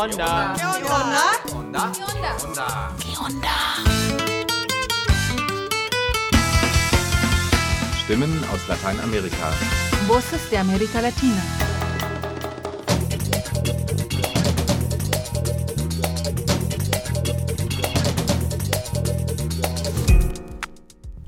onda? 0.00 0.56
¿Qué 0.56 0.64
onda? 0.64 0.96
onda? 1.54 1.92
¿Qué 2.98 3.12
onda? 3.18 3.56
Stimmen 8.02 8.32
aus 8.50 8.66
Lateinamerika. 8.66 9.50
Voces 10.06 10.48
de 10.50 10.56
América 10.56 11.02
Latina. 11.02 11.42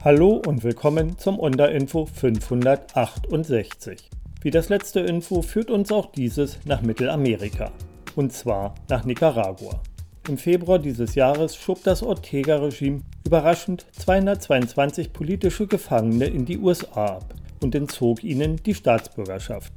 Hallo 0.02 0.40
und 0.46 0.64
willkommen 0.64 1.18
zum 1.18 1.38
Onda-Info 1.38 2.06
568. 2.06 4.08
Wie 4.40 4.50
das 4.50 4.70
letzte 4.70 5.00
Info 5.00 5.42
führt 5.42 5.70
uns 5.70 5.92
auch 5.92 6.10
dieses 6.10 6.58
nach 6.64 6.80
Mittelamerika. 6.80 7.70
Und 8.14 8.32
zwar 8.32 8.74
nach 8.88 9.04
Nicaragua. 9.04 9.80
Im 10.28 10.38
Februar 10.38 10.78
dieses 10.78 11.14
Jahres 11.14 11.56
schob 11.56 11.82
das 11.82 12.02
Ortega-Regime 12.02 13.00
überraschend 13.26 13.86
222 13.92 15.12
politische 15.12 15.66
Gefangene 15.66 16.26
in 16.26 16.44
die 16.44 16.58
USA 16.58 17.16
ab 17.16 17.34
und 17.60 17.74
entzog 17.74 18.22
ihnen 18.22 18.56
die 18.56 18.74
Staatsbürgerschaft. 18.74 19.72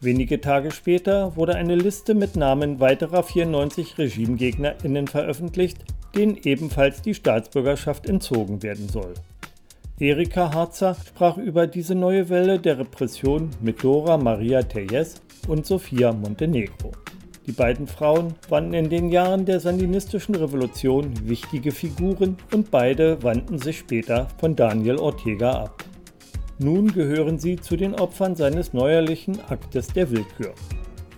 Wenige 0.00 0.40
Tage 0.40 0.70
später 0.70 1.36
wurde 1.36 1.56
eine 1.56 1.74
Liste 1.74 2.14
mit 2.14 2.36
Namen 2.36 2.80
weiterer 2.80 3.22
94 3.22 3.98
RegimegegnerInnen 3.98 5.08
veröffentlicht, 5.08 5.78
denen 6.14 6.36
ebenfalls 6.36 7.02
die 7.02 7.14
Staatsbürgerschaft 7.14 8.06
entzogen 8.06 8.62
werden 8.62 8.88
soll. 8.88 9.14
Erika 9.98 10.52
Harzer 10.52 10.94
sprach 11.06 11.38
über 11.38 11.66
diese 11.66 11.94
neue 11.94 12.28
Welle 12.28 12.58
der 12.58 12.78
Repression 12.78 13.50
mit 13.60 13.82
Dora 13.82 14.18
Maria 14.18 14.62
Tellez 14.62 15.22
und 15.48 15.64
Sofia 15.66 16.12
Montenegro. 16.12 16.92
Die 17.46 17.52
beiden 17.52 17.86
Frauen 17.86 18.34
waren 18.48 18.74
in 18.74 18.90
den 18.90 19.08
Jahren 19.08 19.44
der 19.44 19.60
sandinistischen 19.60 20.34
Revolution 20.34 21.12
wichtige 21.28 21.70
Figuren 21.70 22.36
und 22.52 22.72
beide 22.72 23.22
wandten 23.22 23.58
sich 23.58 23.78
später 23.78 24.26
von 24.38 24.56
Daniel 24.56 24.96
Ortega 24.96 25.62
ab. 25.62 25.84
Nun 26.58 26.92
gehören 26.92 27.38
sie 27.38 27.56
zu 27.56 27.76
den 27.76 27.94
Opfern 27.94 28.34
seines 28.34 28.72
neuerlichen 28.72 29.40
Aktes 29.48 29.86
der 29.88 30.10
Willkür. 30.10 30.54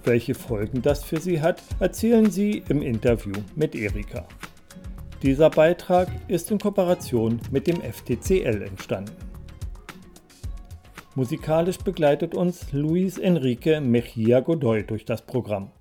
Welche 0.04 0.34
Folgen 0.34 0.82
das 0.82 1.02
für 1.02 1.18
sie 1.18 1.40
hat, 1.40 1.62
erzählen 1.80 2.30
sie 2.30 2.62
im 2.68 2.82
Interview 2.82 3.34
mit 3.56 3.74
Erika. 3.74 4.26
Dieser 5.22 5.48
Beitrag 5.48 6.08
ist 6.28 6.50
in 6.50 6.58
Kooperation 6.58 7.40
mit 7.50 7.66
dem 7.66 7.80
FTCL 7.80 8.62
entstanden. 8.62 9.16
Musikalisch 11.14 11.78
begleitet 11.78 12.34
uns 12.34 12.70
Luis 12.72 13.16
Enrique 13.16 13.80
Mejia 13.80 14.40
Godoy 14.40 14.84
durch 14.84 15.04
das 15.04 15.22
Programm. 15.22 15.72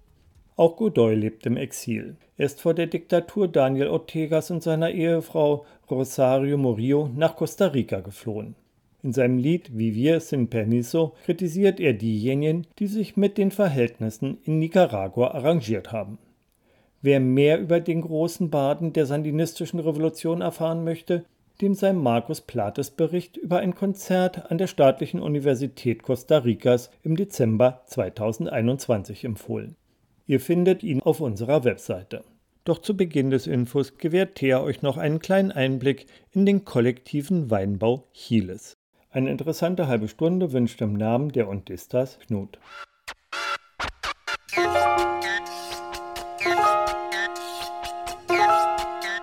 Auch 0.57 0.75
Godoy 0.75 1.13
lebt 1.13 1.45
im 1.45 1.55
Exil. 1.55 2.15
Er 2.35 2.47
ist 2.47 2.61
vor 2.61 2.73
der 2.73 2.87
Diktatur 2.87 3.47
Daniel 3.47 3.89
Ortegas 3.89 4.49
und 4.49 4.63
seiner 4.63 4.89
Ehefrau 4.89 5.67
Rosario 5.87 6.57
Murillo 6.57 7.11
nach 7.15 7.35
Costa 7.35 7.67
Rica 7.67 7.99
geflohen. 7.99 8.55
In 9.03 9.13
seinem 9.13 9.37
Lied 9.37 9.77
Vivir 9.77 10.19
sin 10.19 10.47
Permiso 10.47 11.13
kritisiert 11.25 11.79
er 11.79 11.93
diejenigen, 11.93 12.65
die 12.79 12.87
sich 12.87 13.15
mit 13.15 13.37
den 13.37 13.51
Verhältnissen 13.51 14.39
in 14.45 14.57
Nicaragua 14.57 15.27
arrangiert 15.27 15.91
haben. 15.91 16.17
Wer 17.03 17.19
mehr 17.19 17.59
über 17.59 17.79
den 17.79 18.01
großen 18.01 18.49
Baden 18.49 18.93
der 18.93 19.05
sandinistischen 19.05 19.79
Revolution 19.79 20.41
erfahren 20.41 20.83
möchte, 20.83 21.23
dem 21.61 21.75
sei 21.75 21.93
Markus 21.93 22.41
Plates 22.41 22.89
Bericht 22.89 23.37
über 23.37 23.59
ein 23.59 23.75
Konzert 23.75 24.49
an 24.49 24.57
der 24.57 24.67
Staatlichen 24.67 25.19
Universität 25.19 26.01
Costa 26.01 26.39
Ricas 26.39 26.89
im 27.03 27.15
Dezember 27.15 27.83
2021 27.85 29.23
empfohlen. 29.23 29.75
Ihr 30.29 30.41
findet 30.41 30.83
ihn 30.83 31.01
auf 31.01 31.21
unserer 31.21 31.63
Webseite. 31.63 32.25
Doch 32.65 32.79
zu 32.79 32.97
Beginn 32.97 33.29
des 33.29 33.47
Infos 33.47 33.97
gewährt 33.97 34.35
Thea 34.35 34.61
euch 34.61 34.81
noch 34.81 34.97
einen 34.97 35.19
kleinen 35.19 35.53
Einblick 35.53 36.05
in 36.33 36.45
den 36.45 36.65
kollektiven 36.65 37.49
Weinbau 37.49 38.03
Chiles. 38.11 38.73
Eine 39.09 39.31
interessante 39.31 39.87
halbe 39.87 40.09
Stunde 40.09 40.51
wünscht 40.51 40.81
im 40.81 40.93
Namen 40.93 41.31
der 41.31 41.47
Ondistas 41.47 42.19
Knut. 42.19 42.59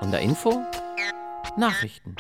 Unter 0.01 0.21
Info? 0.21 0.63
Nachrichten. 1.59 2.17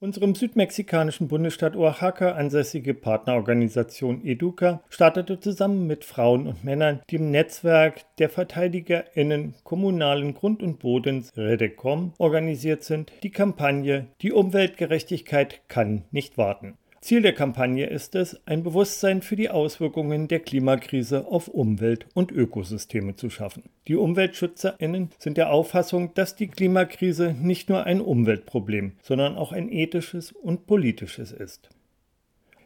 Unserem 0.00 0.36
südmexikanischen 0.36 1.26
Bundesstaat 1.26 1.74
Oaxaca 1.74 2.30
ansässige 2.30 2.94
Partnerorganisation 2.94 4.24
Educa 4.24 4.80
startete 4.90 5.40
zusammen 5.40 5.88
mit 5.88 6.04
Frauen 6.04 6.46
und 6.46 6.62
Männern, 6.62 7.00
die 7.10 7.16
im 7.16 7.32
Netzwerk 7.32 8.04
der 8.18 8.28
VerteidigerInnen 8.28 9.56
kommunalen 9.64 10.34
Grund 10.34 10.62
und 10.62 10.78
Bodens 10.78 11.32
Redecom 11.36 12.12
organisiert 12.18 12.84
sind, 12.84 13.10
die 13.24 13.32
Kampagne 13.32 14.06
Die 14.22 14.30
Umweltgerechtigkeit 14.30 15.62
kann 15.66 16.04
nicht 16.12 16.38
warten. 16.38 16.78
Ziel 17.00 17.22
der 17.22 17.32
Kampagne 17.32 17.86
ist 17.86 18.16
es, 18.16 18.40
ein 18.46 18.64
Bewusstsein 18.64 19.22
für 19.22 19.36
die 19.36 19.50
Auswirkungen 19.50 20.26
der 20.26 20.40
Klimakrise 20.40 21.26
auf 21.28 21.46
Umwelt 21.46 22.06
und 22.12 22.32
Ökosysteme 22.32 23.14
zu 23.14 23.30
schaffen. 23.30 23.62
Die 23.86 23.94
Umweltschützerinnen 23.94 25.10
sind 25.18 25.36
der 25.36 25.50
Auffassung, 25.50 26.12
dass 26.14 26.34
die 26.34 26.48
Klimakrise 26.48 27.36
nicht 27.40 27.68
nur 27.68 27.84
ein 27.84 28.00
Umweltproblem, 28.00 28.92
sondern 29.00 29.36
auch 29.36 29.52
ein 29.52 29.70
ethisches 29.70 30.32
und 30.32 30.66
politisches 30.66 31.30
ist. 31.30 31.68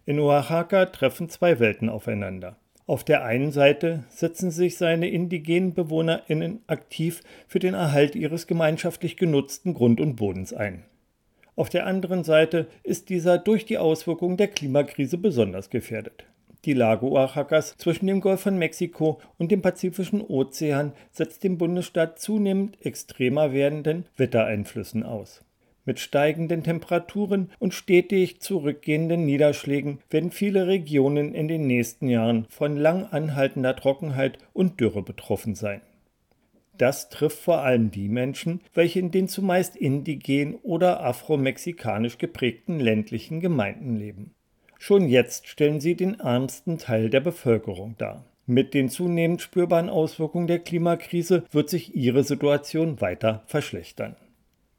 In 0.07 0.19
Oaxaca 0.19 0.87
treffen 0.87 1.29
zwei 1.29 1.61
Welten 1.61 1.91
aufeinander. 1.91 2.57
Auf 2.87 3.05
der 3.05 3.25
einen 3.25 3.53
Seite 3.53 4.05
setzen 4.09 4.51
sich 4.51 4.77
seine 4.77 5.09
indigenen 5.09 5.75
Bewohnerinnen 5.75 6.63
aktiv 6.67 7.23
für 7.47 7.59
den 7.59 7.75
Erhalt 7.75 8.17
ihres 8.17 8.47
gemeinschaftlich 8.47 9.17
genutzten 9.17 9.75
Grund 9.75 10.01
und 10.01 10.17
Bodens 10.17 10.53
ein. 10.53 10.85
Auf 11.55 11.69
der 11.69 11.87
anderen 11.87 12.25
Seite 12.25 12.67
ist 12.83 13.11
dieser 13.11 13.37
durch 13.37 13.67
die 13.67 13.77
Auswirkungen 13.77 14.39
der 14.39 14.49
Klimakrise 14.49 15.19
besonders 15.19 15.69
gefährdet. 15.69 16.25
Die 16.65 16.73
Lage 16.73 17.07
Oaxacas 17.07 17.77
zwischen 17.77 18.07
dem 18.07 18.21
Golf 18.21 18.41
von 18.41 18.57
Mexiko 18.57 19.21
und 19.37 19.51
dem 19.51 19.63
Pazifischen 19.63 20.23
Ozean 20.23 20.93
setzt 21.11 21.45
dem 21.45 21.59
Bundesstaat 21.59 22.21
zunehmend 22.21 22.79
extremer 22.87 23.53
werdenden 23.53 24.07
Wettereinflüssen 24.17 25.03
aus. 25.03 25.45
Mit 25.85 25.99
steigenden 25.99 26.63
Temperaturen 26.63 27.51
und 27.59 27.75
stetig 27.75 28.41
zurückgehenden 28.41 29.27
Niederschlägen 29.27 29.99
werden 30.09 30.31
viele 30.31 30.69
Regionen 30.69 31.35
in 31.35 31.49
den 31.49 31.67
nächsten 31.67 32.09
Jahren 32.09 32.47
von 32.49 32.77
lang 32.77 33.07
anhaltender 33.07 33.75
Trockenheit 33.75 34.39
und 34.53 34.79
Dürre 34.81 35.03
betroffen 35.03 35.57
sein. 35.57 35.81
Das 36.83 37.11
trifft 37.11 37.39
vor 37.39 37.59
allem 37.59 37.93
die 37.93 38.09
Menschen, 38.09 38.61
welche 38.75 38.99
in 38.99 39.13
den 39.13 39.29
zumeist 39.29 39.77
indigen 39.77 40.57
oder 40.57 41.05
afromexikanisch 41.05 42.19
geprägten 42.19 42.81
ländlichen 42.81 43.39
Gemeinden 43.39 43.95
leben. 43.95 44.35
Schon 44.81 45.07
jetzt 45.07 45.47
stellen 45.47 45.81
sie 45.81 45.95
den 45.95 46.19
ärmsten 46.19 46.79
Teil 46.79 47.09
der 47.09 47.21
Bevölkerung 47.21 47.95
dar. 47.99 48.25
Mit 48.47 48.75
den 48.75 48.89
zunehmend 48.89 49.41
spürbaren 49.43 49.89
Auswirkungen 49.89 50.49
der 50.49 50.59
Klimakrise 50.59 51.45
wird 51.53 51.71
sich 51.71 51.95
ihre 51.95 52.25
Situation 52.25 53.01
weiter 53.01 53.45
verschlechtern. 53.47 54.17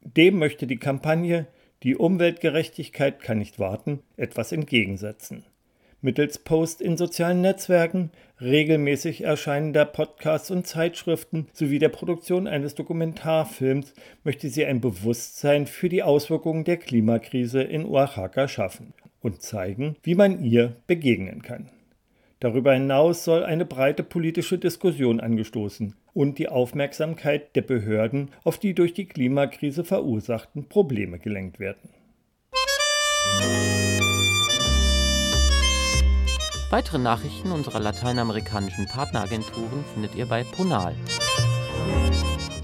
Dem 0.02 0.38
möchte 0.38 0.66
die 0.66 0.76
Kampagne 0.76 1.46
Die 1.84 1.96
Umweltgerechtigkeit 1.96 3.22
kann 3.22 3.38
nicht 3.38 3.58
warten 3.58 4.00
etwas 4.18 4.52
entgegensetzen 4.52 5.46
mittels 6.04 6.38
Posts 6.38 6.82
in 6.82 6.96
sozialen 6.98 7.40
Netzwerken, 7.40 8.10
regelmäßig 8.44 9.22
erscheinender 9.24 9.84
Podcasts 9.84 10.50
und 10.50 10.66
Zeitschriften 10.66 11.48
sowie 11.52 11.78
der 11.78 11.88
Produktion 11.88 12.46
eines 12.46 12.74
Dokumentarfilms 12.74 13.94
möchte 14.22 14.48
sie 14.48 14.64
ein 14.64 14.80
Bewusstsein 14.80 15.66
für 15.66 15.88
die 15.88 16.02
Auswirkungen 16.02 16.64
der 16.64 16.76
Klimakrise 16.76 17.62
in 17.62 17.84
Oaxaca 17.84 18.46
schaffen 18.48 18.94
und 19.20 19.42
zeigen, 19.42 19.96
wie 20.02 20.14
man 20.14 20.42
ihr 20.44 20.76
begegnen 20.86 21.42
kann. 21.42 21.70
Darüber 22.40 22.74
hinaus 22.74 23.24
soll 23.24 23.42
eine 23.42 23.64
breite 23.64 24.02
politische 24.02 24.58
Diskussion 24.58 25.18
angestoßen 25.18 25.94
und 26.12 26.38
die 26.38 26.48
Aufmerksamkeit 26.48 27.56
der 27.56 27.62
Behörden 27.62 28.30
auf 28.44 28.58
die 28.58 28.74
durch 28.74 28.92
die 28.92 29.06
Klimakrise 29.06 29.82
verursachten 29.82 30.68
Probleme 30.68 31.18
gelenkt 31.18 31.58
werden. 31.58 31.88
Weitere 36.74 36.98
Nachrichten 36.98 37.52
unserer 37.52 37.78
lateinamerikanischen 37.78 38.88
Partneragenturen 38.88 39.84
findet 39.92 40.16
ihr 40.16 40.26
bei 40.26 40.42
Ponal. 40.42 40.96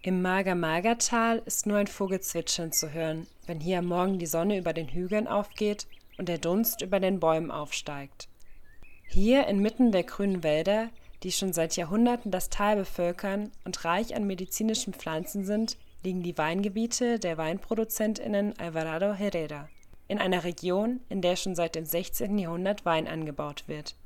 Im 0.00 0.22
Mager-Mager-Tal 0.22 1.42
ist 1.44 1.66
nur 1.66 1.76
ein 1.76 1.86
Vogelzwitschern 1.86 2.72
zu 2.72 2.94
hören, 2.94 3.26
wenn 3.46 3.60
hier 3.60 3.80
am 3.80 3.86
Morgen 3.88 4.18
die 4.18 4.24
Sonne 4.24 4.56
über 4.56 4.72
den 4.72 4.88
Hügeln 4.88 5.28
aufgeht 5.28 5.86
und 6.16 6.30
der 6.30 6.38
Dunst 6.38 6.80
über 6.80 6.98
den 6.98 7.20
Bäumen 7.20 7.50
aufsteigt. 7.50 8.30
Hier 9.12 9.46
inmitten 9.46 9.92
der 9.92 10.04
grünen 10.04 10.42
Wälder, 10.42 10.88
die 11.22 11.32
schon 11.32 11.52
seit 11.52 11.76
Jahrhunderten 11.76 12.30
das 12.30 12.48
Tal 12.48 12.76
bevölkern 12.76 13.52
und 13.66 13.84
reich 13.84 14.16
an 14.16 14.26
medizinischen 14.26 14.94
Pflanzen 14.94 15.44
sind, 15.44 15.76
liegen 16.02 16.22
die 16.22 16.38
Weingebiete 16.38 17.18
der 17.18 17.36
Weinproduzentinnen 17.36 18.58
Alvarado 18.58 19.12
Herrera, 19.12 19.68
in 20.08 20.18
einer 20.18 20.44
Region, 20.44 21.00
in 21.10 21.20
der 21.20 21.36
schon 21.36 21.54
seit 21.54 21.74
dem 21.74 21.84
16. 21.84 22.38
Jahrhundert 22.38 22.86
Wein 22.86 23.06
angebaut 23.06 23.64
wird. 23.66 23.96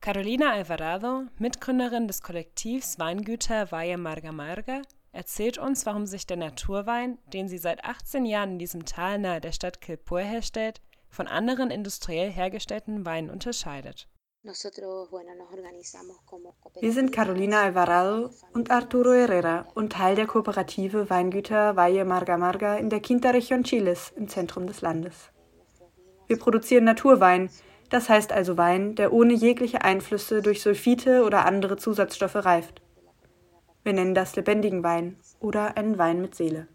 Carolina 0.00 0.54
Alvarado, 0.54 1.26
Mitgründerin 1.38 2.08
des 2.08 2.20
Kollektivs 2.20 2.98
Weingüter 2.98 3.70
Valle 3.70 3.96
Marga 3.96 4.32
Marga, 4.32 4.82
erzählt 5.12 5.56
uns, 5.56 5.86
warum 5.86 6.06
sich 6.06 6.26
der 6.26 6.36
Naturwein, 6.36 7.18
den 7.32 7.48
sie 7.48 7.58
seit 7.58 7.84
18 7.84 8.26
Jahren 8.26 8.52
in 8.54 8.58
diesem 8.58 8.84
Tal 8.86 9.20
nahe 9.20 9.40
der 9.40 9.52
Stadt 9.52 9.80
Quilpue 9.80 10.22
herstellt, 10.22 10.80
von 11.10 11.26
anderen 11.26 11.70
industriell 11.70 12.30
hergestellten 12.30 13.04
Weinen 13.04 13.30
unterscheidet. 13.30 14.08
Wir 14.42 14.54
sind 16.92 17.12
Carolina 17.12 17.62
Alvarado 17.62 18.30
und 18.54 18.70
Arturo 18.70 19.12
Herrera 19.12 19.66
und 19.74 19.92
Teil 19.92 20.14
der 20.14 20.26
Kooperative 20.26 21.10
Weingüter 21.10 21.76
Valle 21.76 22.06
Marga 22.06 22.38
Marga 22.38 22.76
in 22.76 22.88
der 22.88 23.00
Quinta 23.00 23.32
Región 23.32 23.64
Chiles 23.64 24.12
im 24.16 24.28
Zentrum 24.28 24.66
des 24.66 24.80
Landes. 24.80 25.30
Wir 26.26 26.38
produzieren 26.38 26.84
Naturwein, 26.84 27.50
das 27.90 28.08
heißt 28.08 28.32
also 28.32 28.56
Wein, 28.56 28.94
der 28.94 29.12
ohne 29.12 29.34
jegliche 29.34 29.82
Einflüsse 29.82 30.40
durch 30.40 30.62
Sulfite 30.62 31.24
oder 31.24 31.44
andere 31.44 31.76
Zusatzstoffe 31.76 32.36
reift. 32.36 32.80
Wir 33.82 33.92
nennen 33.92 34.14
das 34.14 34.36
lebendigen 34.36 34.82
Wein 34.82 35.18
oder 35.38 35.76
einen 35.76 35.98
Wein 35.98 36.22
mit 36.22 36.34
Seele. 36.34 36.66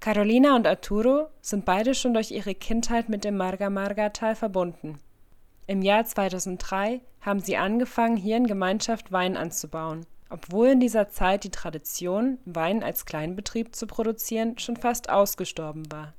Carolina 0.00 0.56
und 0.56 0.66
Arturo 0.66 1.28
sind 1.42 1.66
beide 1.66 1.94
schon 1.94 2.14
durch 2.14 2.30
ihre 2.30 2.54
Kindheit 2.54 3.10
mit 3.10 3.22
dem 3.22 3.36
Marga-Marga-Tal 3.36 4.34
verbunden. 4.34 4.98
Im 5.66 5.82
Jahr 5.82 6.06
2003 6.06 7.02
haben 7.20 7.40
sie 7.40 7.58
angefangen, 7.58 8.16
hier 8.16 8.38
in 8.38 8.46
Gemeinschaft 8.46 9.12
Wein 9.12 9.36
anzubauen, 9.36 10.06
obwohl 10.30 10.68
in 10.68 10.80
dieser 10.80 11.10
Zeit 11.10 11.44
die 11.44 11.50
Tradition, 11.50 12.38
Wein 12.46 12.82
als 12.82 13.04
Kleinbetrieb 13.04 13.76
zu 13.76 13.86
produzieren, 13.86 14.58
schon 14.58 14.78
fast 14.78 15.10
ausgestorben 15.10 15.92
war. 15.92 16.14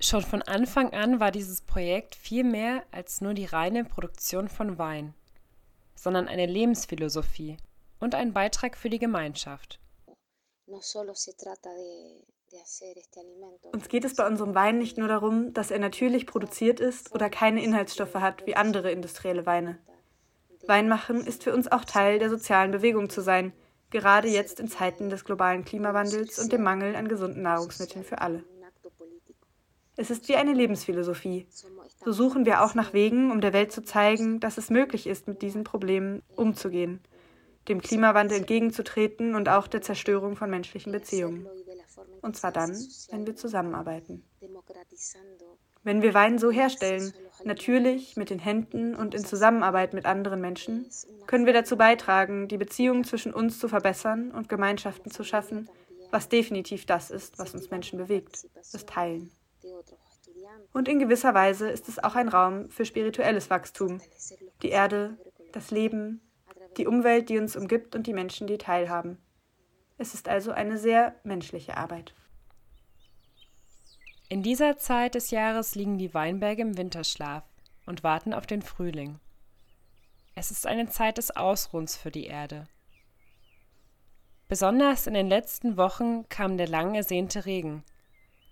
Schon 0.00 0.22
von 0.22 0.40
Anfang 0.40 0.94
an 0.94 1.20
war 1.20 1.30
dieses 1.30 1.60
Projekt 1.60 2.14
viel 2.14 2.44
mehr 2.44 2.82
als 2.92 3.20
nur 3.20 3.34
die 3.34 3.44
reine 3.44 3.84
Produktion 3.84 4.48
von 4.48 4.78
Wein, 4.78 5.12
sondern 5.94 6.28
eine 6.28 6.46
Lebensphilosophie 6.46 7.58
und 8.00 8.14
ein 8.14 8.32
Beitrag 8.32 8.78
für 8.78 8.88
die 8.88 8.98
Gemeinschaft. 8.98 9.80
Uns 13.72 13.88
geht 13.88 14.04
es 14.04 14.14
bei 14.14 14.26
unserem 14.26 14.54
Wein 14.54 14.78
nicht 14.78 14.98
nur 14.98 15.08
darum, 15.08 15.52
dass 15.52 15.70
er 15.70 15.78
natürlich 15.78 16.26
produziert 16.26 16.80
ist 16.80 17.14
oder 17.14 17.30
keine 17.30 17.62
Inhaltsstoffe 17.62 18.14
hat 18.14 18.46
wie 18.46 18.56
andere 18.56 18.90
industrielle 18.90 19.46
Weine. 19.46 19.78
Weinmachen 20.66 21.26
ist 21.26 21.44
für 21.44 21.54
uns 21.54 21.70
auch 21.70 21.84
Teil 21.84 22.18
der 22.18 22.30
sozialen 22.30 22.70
Bewegung 22.70 23.10
zu 23.10 23.20
sein, 23.20 23.52
gerade 23.90 24.28
jetzt 24.28 24.60
in 24.60 24.68
Zeiten 24.68 25.10
des 25.10 25.24
globalen 25.24 25.64
Klimawandels 25.64 26.38
und 26.38 26.52
dem 26.52 26.62
Mangel 26.62 26.96
an 26.96 27.08
gesunden 27.08 27.42
Nahrungsmitteln 27.42 28.04
für 28.04 28.20
alle. 28.20 28.44
Es 29.96 30.10
ist 30.10 30.28
wie 30.28 30.36
eine 30.36 30.52
Lebensphilosophie. 30.52 31.46
So 32.04 32.12
suchen 32.12 32.44
wir 32.44 32.64
auch 32.64 32.74
nach 32.74 32.92
Wegen, 32.92 33.30
um 33.30 33.40
der 33.40 33.52
Welt 33.52 33.70
zu 33.70 33.82
zeigen, 33.82 34.40
dass 34.40 34.58
es 34.58 34.68
möglich 34.68 35.06
ist, 35.06 35.28
mit 35.28 35.40
diesen 35.40 35.62
Problemen 35.62 36.22
umzugehen, 36.34 37.00
dem 37.68 37.80
Klimawandel 37.80 38.38
entgegenzutreten 38.38 39.36
und 39.36 39.48
auch 39.48 39.68
der 39.68 39.82
Zerstörung 39.82 40.34
von 40.34 40.50
menschlichen 40.50 40.90
Beziehungen. 40.90 41.46
Und 42.22 42.36
zwar 42.36 42.52
dann, 42.52 42.70
wenn 43.10 43.26
wir 43.26 43.36
zusammenarbeiten. 43.36 44.24
Wenn 45.82 46.02
wir 46.02 46.14
Wein 46.14 46.38
so 46.38 46.50
herstellen, 46.50 47.12
natürlich 47.44 48.16
mit 48.16 48.30
den 48.30 48.38
Händen 48.38 48.94
und 48.94 49.14
in 49.14 49.24
Zusammenarbeit 49.24 49.92
mit 49.92 50.06
anderen 50.06 50.40
Menschen, 50.40 50.88
können 51.26 51.46
wir 51.46 51.52
dazu 51.52 51.76
beitragen, 51.76 52.48
die 52.48 52.56
Beziehungen 52.56 53.04
zwischen 53.04 53.34
uns 53.34 53.58
zu 53.58 53.68
verbessern 53.68 54.30
und 54.30 54.48
Gemeinschaften 54.48 55.10
zu 55.10 55.24
schaffen, 55.24 55.68
was 56.10 56.28
definitiv 56.28 56.86
das 56.86 57.10
ist, 57.10 57.38
was 57.38 57.54
uns 57.54 57.70
Menschen 57.70 57.98
bewegt, 57.98 58.48
das 58.54 58.86
Teilen. 58.86 59.30
Und 60.72 60.88
in 60.88 60.98
gewisser 60.98 61.34
Weise 61.34 61.68
ist 61.68 61.88
es 61.88 62.02
auch 62.02 62.14
ein 62.14 62.28
Raum 62.28 62.70
für 62.70 62.84
spirituelles 62.84 63.50
Wachstum, 63.50 64.00
die 64.62 64.70
Erde, 64.70 65.18
das 65.52 65.70
Leben, 65.70 66.20
die 66.76 66.86
Umwelt, 66.86 67.28
die 67.28 67.38
uns 67.38 67.56
umgibt 67.56 67.94
und 67.94 68.06
die 68.06 68.12
Menschen, 68.12 68.46
die 68.46 68.58
teilhaben. 68.58 69.18
Es 69.96 70.14
ist 70.14 70.28
also 70.28 70.50
eine 70.52 70.76
sehr 70.78 71.14
menschliche 71.24 71.76
Arbeit. 71.76 72.14
In 74.28 74.42
dieser 74.42 74.78
Zeit 74.78 75.14
des 75.14 75.30
Jahres 75.30 75.74
liegen 75.74 75.98
die 75.98 76.14
Weinberge 76.14 76.62
im 76.62 76.76
Winterschlaf 76.76 77.44
und 77.86 78.02
warten 78.02 78.34
auf 78.34 78.46
den 78.46 78.62
Frühling. 78.62 79.20
Es 80.34 80.50
ist 80.50 80.66
eine 80.66 80.88
Zeit 80.88 81.18
des 81.18 81.36
Ausruhens 81.36 81.96
für 81.96 82.10
die 82.10 82.26
Erde. 82.26 82.66
Besonders 84.48 85.06
in 85.06 85.14
den 85.14 85.28
letzten 85.28 85.76
Wochen 85.76 86.28
kam 86.28 86.56
der 86.56 86.68
lang 86.68 86.94
ersehnte 86.94 87.46
Regen, 87.46 87.84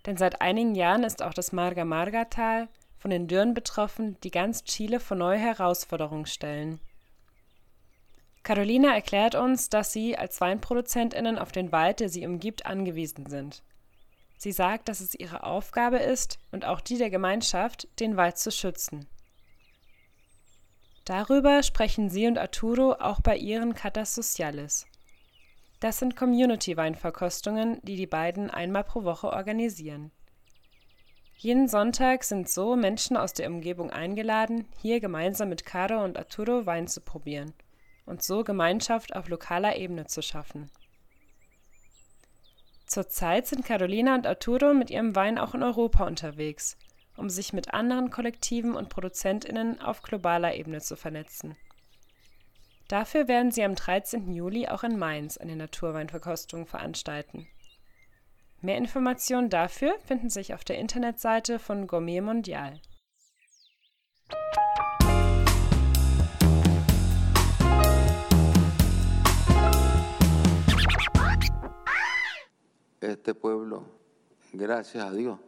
denn 0.05 0.17
seit 0.17 0.41
einigen 0.41 0.75
Jahren 0.75 1.03
ist 1.03 1.21
auch 1.21 1.33
das 1.33 1.51
Marga-Marga-Tal 1.51 2.69
von 2.97 3.11
den 3.11 3.27
Dürren 3.27 3.53
betroffen, 3.53 4.17
die 4.21 4.31
ganz 4.31 4.63
Chile 4.63 4.99
vor 4.99 5.17
neue 5.17 5.39
Herausforderungen 5.39 6.25
stellen. 6.25 6.79
Carolina 8.43 8.93
erklärt 8.93 9.35
uns, 9.35 9.69
dass 9.69 9.93
sie 9.93 10.17
als 10.17 10.41
Weinproduzentinnen 10.41 11.39
auf 11.39 11.53
den 11.53 11.71
Wald, 11.71 12.01
der 12.01 12.09
sie 12.09 12.27
umgibt, 12.27 12.65
angewiesen 12.65 13.25
sind. 13.25 13.63
Sie 14.37 14.51
sagt, 14.51 14.89
dass 14.89 14.99
es 14.99 15.15
ihre 15.15 15.43
Aufgabe 15.43 15.97
ist 15.97 16.39
und 16.51 16.65
auch 16.65 16.81
die 16.81 16.97
der 16.97 17.09
Gemeinschaft, 17.09 17.87
den 18.01 18.17
Wald 18.17 18.37
zu 18.37 18.51
schützen. 18.51 19.07
Darüber 21.05 21.63
sprechen 21.63 22.09
sie 22.09 22.27
und 22.27 22.37
Arturo 22.37 22.93
auch 22.93 23.21
bei 23.21 23.37
ihren 23.37 23.75
Catas 23.75 24.13
Sociales. 24.13 24.87
Das 25.79 25.99
sind 25.99 26.17
Community-Weinverkostungen, 26.17 27.79
die 27.83 27.95
die 27.95 28.07
beiden 28.07 28.49
einmal 28.49 28.83
pro 28.83 29.05
Woche 29.05 29.27
organisieren. 29.27 30.11
Jeden 31.37 31.69
Sonntag 31.69 32.25
sind 32.25 32.49
so 32.49 32.75
Menschen 32.75 33.15
aus 33.15 33.31
der 33.31 33.49
Umgebung 33.49 33.89
eingeladen, 33.91 34.65
hier 34.81 34.99
gemeinsam 34.99 35.49
mit 35.49 35.65
Caro 35.65 36.03
und 36.03 36.17
Arturo 36.17 36.65
Wein 36.65 36.87
zu 36.87 36.99
probieren 36.99 37.53
und 38.05 38.23
so 38.23 38.43
Gemeinschaft 38.43 39.15
auf 39.15 39.29
lokaler 39.29 39.75
Ebene 39.75 40.05
zu 40.05 40.21
schaffen. 40.21 40.69
Zurzeit 42.85 43.47
sind 43.47 43.65
Carolina 43.65 44.13
und 44.15 44.27
Arturo 44.27 44.73
mit 44.73 44.89
ihrem 44.89 45.15
Wein 45.15 45.37
auch 45.37 45.55
in 45.55 45.63
Europa 45.63 46.05
unterwegs, 46.05 46.77
um 47.17 47.29
sich 47.29 47.53
mit 47.53 47.73
anderen 47.73 48.09
Kollektiven 48.09 48.75
und 48.75 48.89
Produzentinnen 48.89 49.81
auf 49.81 50.01
globaler 50.01 50.55
Ebene 50.55 50.81
zu 50.81 50.95
vernetzen. 50.95 51.55
Dafür 52.87 53.27
werden 53.27 53.51
sie 53.51 53.63
am 53.63 53.75
13. 53.75 54.31
Juli 54.33 54.67
auch 54.67 54.83
in 54.83 54.99
Mainz 54.99 55.37
eine 55.37 55.55
Naturweinverkostung 55.55 56.67
veranstalten. 56.67 57.47
Mehr 58.61 58.77
Informationen 58.77 59.49
dafür 59.49 59.97
finden 60.05 60.29
sich 60.29 60.53
auf 60.53 60.63
der 60.63 60.77
Internetseite 60.77 61.59
von 61.59 61.87
Gourmet 61.87 62.21
Mondial. 62.21 62.79
Este 73.11 73.33
pueblo, 73.33 73.85
gracias 74.51 75.03
a 75.03 75.11
Dios, 75.11 75.39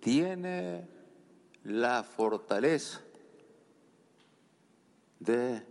tiene 0.00 0.88
la 1.64 2.02
fortaleza 2.02 3.00
de 5.18 5.62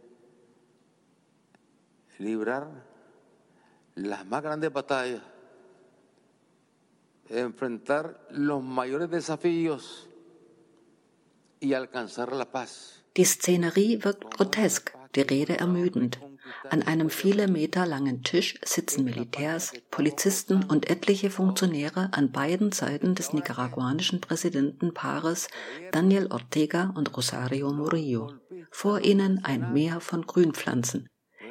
librar 2.18 2.68
las 3.96 4.26
más 4.26 4.44
grandes 4.44 4.72
batallas, 4.72 5.22
enfrentar 7.30 8.28
los 8.30 8.62
mayores 8.62 9.10
desafíos 9.10 10.10
y 11.60 11.74
alcanzar 11.74 12.34
la 12.34 12.52
paz. 12.52 13.04
Die 13.16 13.24
wirkt 14.04 14.26
die 15.16 15.22
Rede 15.22 15.58
ermüdend. 15.58 16.20
An 16.70 16.84
einem 16.84 17.10
viele 17.10 17.48
Meter 17.48 17.86
langen 17.86 18.24
Tisch 18.24 18.60
sitzen 18.64 19.04
Militärs, 19.04 19.74
Polizisten 19.92 20.64
und 20.64 20.90
etliche 20.90 21.30
Funktionäre 21.30 22.10
an 22.12 22.32
beiden 22.32 22.72
Seiten 22.72 23.16
des 23.16 23.34
nicaraguanischen 23.34 24.22
Präsidentenpaares 24.22 25.48
Daniel 25.92 26.28
Ortega 26.32 26.94
und 26.96 27.16
Rosario 27.16 27.72
Murillo. 27.72 28.34
Vor 28.72 29.02
ihnen 29.02 29.44
ein 29.44 29.74
Meer 29.74 30.00
von 30.02 30.26
Grünpflanzen. 30.26 31.08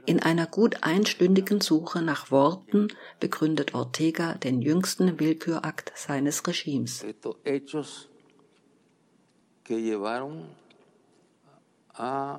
In 0.07 0.21
einer 0.21 0.47
gut 0.47 0.83
einstündigen 0.83 1.61
Suche 1.61 2.03
nach 2.03 2.31
Worten 2.31 2.89
begründet 3.21 3.75
Ortega 3.75 4.35
den 4.35 4.61
jüngsten 4.61 5.19
Willkürakt 5.19 5.93
seines 5.95 6.47
Regimes. 6.47 7.05
que 9.65 9.81
llevaron 9.81 10.55
a 11.95 12.39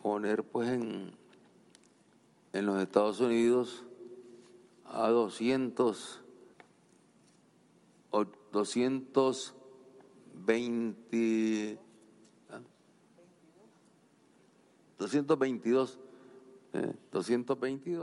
poner 0.00 0.42
pues 0.42 0.68
en 0.70 1.12
en 2.52 2.66
los 2.66 2.82
Estados 2.82 3.20
Unidos 3.20 3.84
a 4.84 5.08
200, 5.08 6.22
220 8.52 9.48
20, 10.46 11.78
222 14.98 15.98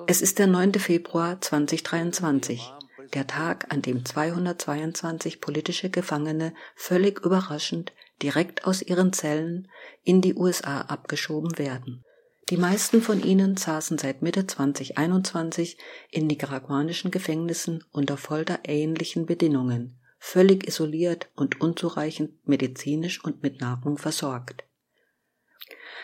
es 0.07 0.21
ist 0.21 0.39
der 0.39 0.47
9. 0.47 0.73
Februar 0.73 1.39
2023, 1.39 2.73
der 3.13 3.27
Tag, 3.27 3.71
an 3.71 3.81
dem 3.81 4.03
222 4.03 5.39
politische 5.39 5.89
Gefangene 5.89 6.53
völlig 6.75 7.19
überraschend 7.23 7.93
direkt 8.21 8.65
aus 8.65 8.81
ihren 8.81 9.13
Zellen 9.13 9.67
in 10.03 10.21
die 10.21 10.33
USA 10.33 10.81
abgeschoben 10.81 11.57
werden. 11.57 12.03
Die 12.49 12.57
meisten 12.57 13.01
von 13.01 13.23
ihnen 13.23 13.57
saßen 13.57 13.97
seit 13.97 14.21
Mitte 14.21 14.45
2021 14.45 15.77
in 16.11 16.27
nicaraguanischen 16.27 17.09
Gefängnissen 17.09 17.83
unter 17.91 18.17
folterähnlichen 18.17 19.25
Bedingungen, 19.25 19.99
völlig 20.19 20.67
isoliert 20.67 21.29
und 21.35 21.59
unzureichend 21.59 22.47
medizinisch 22.47 23.23
und 23.23 23.41
mit 23.41 23.61
Nahrung 23.61 23.97
versorgt. 23.97 24.63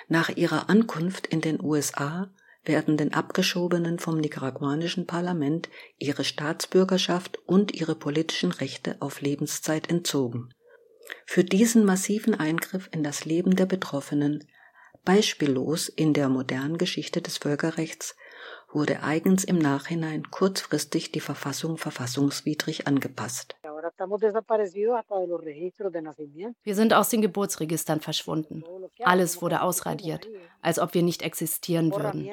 Nach 0.08 0.30
ihrer 0.30 0.68
Ankunft 0.68 1.28
in 1.28 1.42
den 1.42 1.64
USA 1.64 2.34
werden 2.64 2.98
den 2.98 3.14
Abgeschobenen 3.14 4.00
vom 4.00 4.18
nicaraguanischen 4.18 5.06
Parlament 5.06 5.70
ihre 6.00 6.24
Staatsbürgerschaft 6.24 7.38
und 7.46 7.74
ihre 7.74 7.96
politischen 7.96 8.52
Rechte 8.52 8.98
auf 9.00 9.22
Lebenszeit 9.22 9.90
entzogen. 9.90 10.50
Für 11.26 11.44
diesen 11.44 11.86
massiven 11.86 12.34
Eingriff 12.34 12.90
in 12.92 13.04
das 13.04 13.26
Leben 13.26 13.56
der 13.56 13.66
Betroffenen, 13.68 14.48
beispiellos 15.04 15.90
in 15.90 16.14
der 16.14 16.30
modernen 16.30 16.78
Geschichte 16.78 17.22
des 17.22 17.38
Völkerrechts, 17.38 18.16
wurde 18.74 19.04
eigens 19.04 19.44
im 19.44 19.58
Nachhinein 19.58 20.30
kurzfristig 20.32 21.12
die 21.12 21.20
Verfassung 21.20 21.78
verfassungswidrig 21.78 22.88
angepasst. 22.88 23.56
Wir 26.64 26.76
sind 26.76 26.94
aus 26.94 27.10
den 27.10 27.22
Geburtsregistern 27.22 28.00
verschwunden. 28.00 28.64
Alles 29.04 29.42
wurde 29.42 29.62
ausradiert, 29.62 30.28
als 30.62 30.80
ob 30.80 30.94
wir 30.94 31.04
nicht 31.04 31.22
existieren 31.22 31.92
würden. 31.92 32.30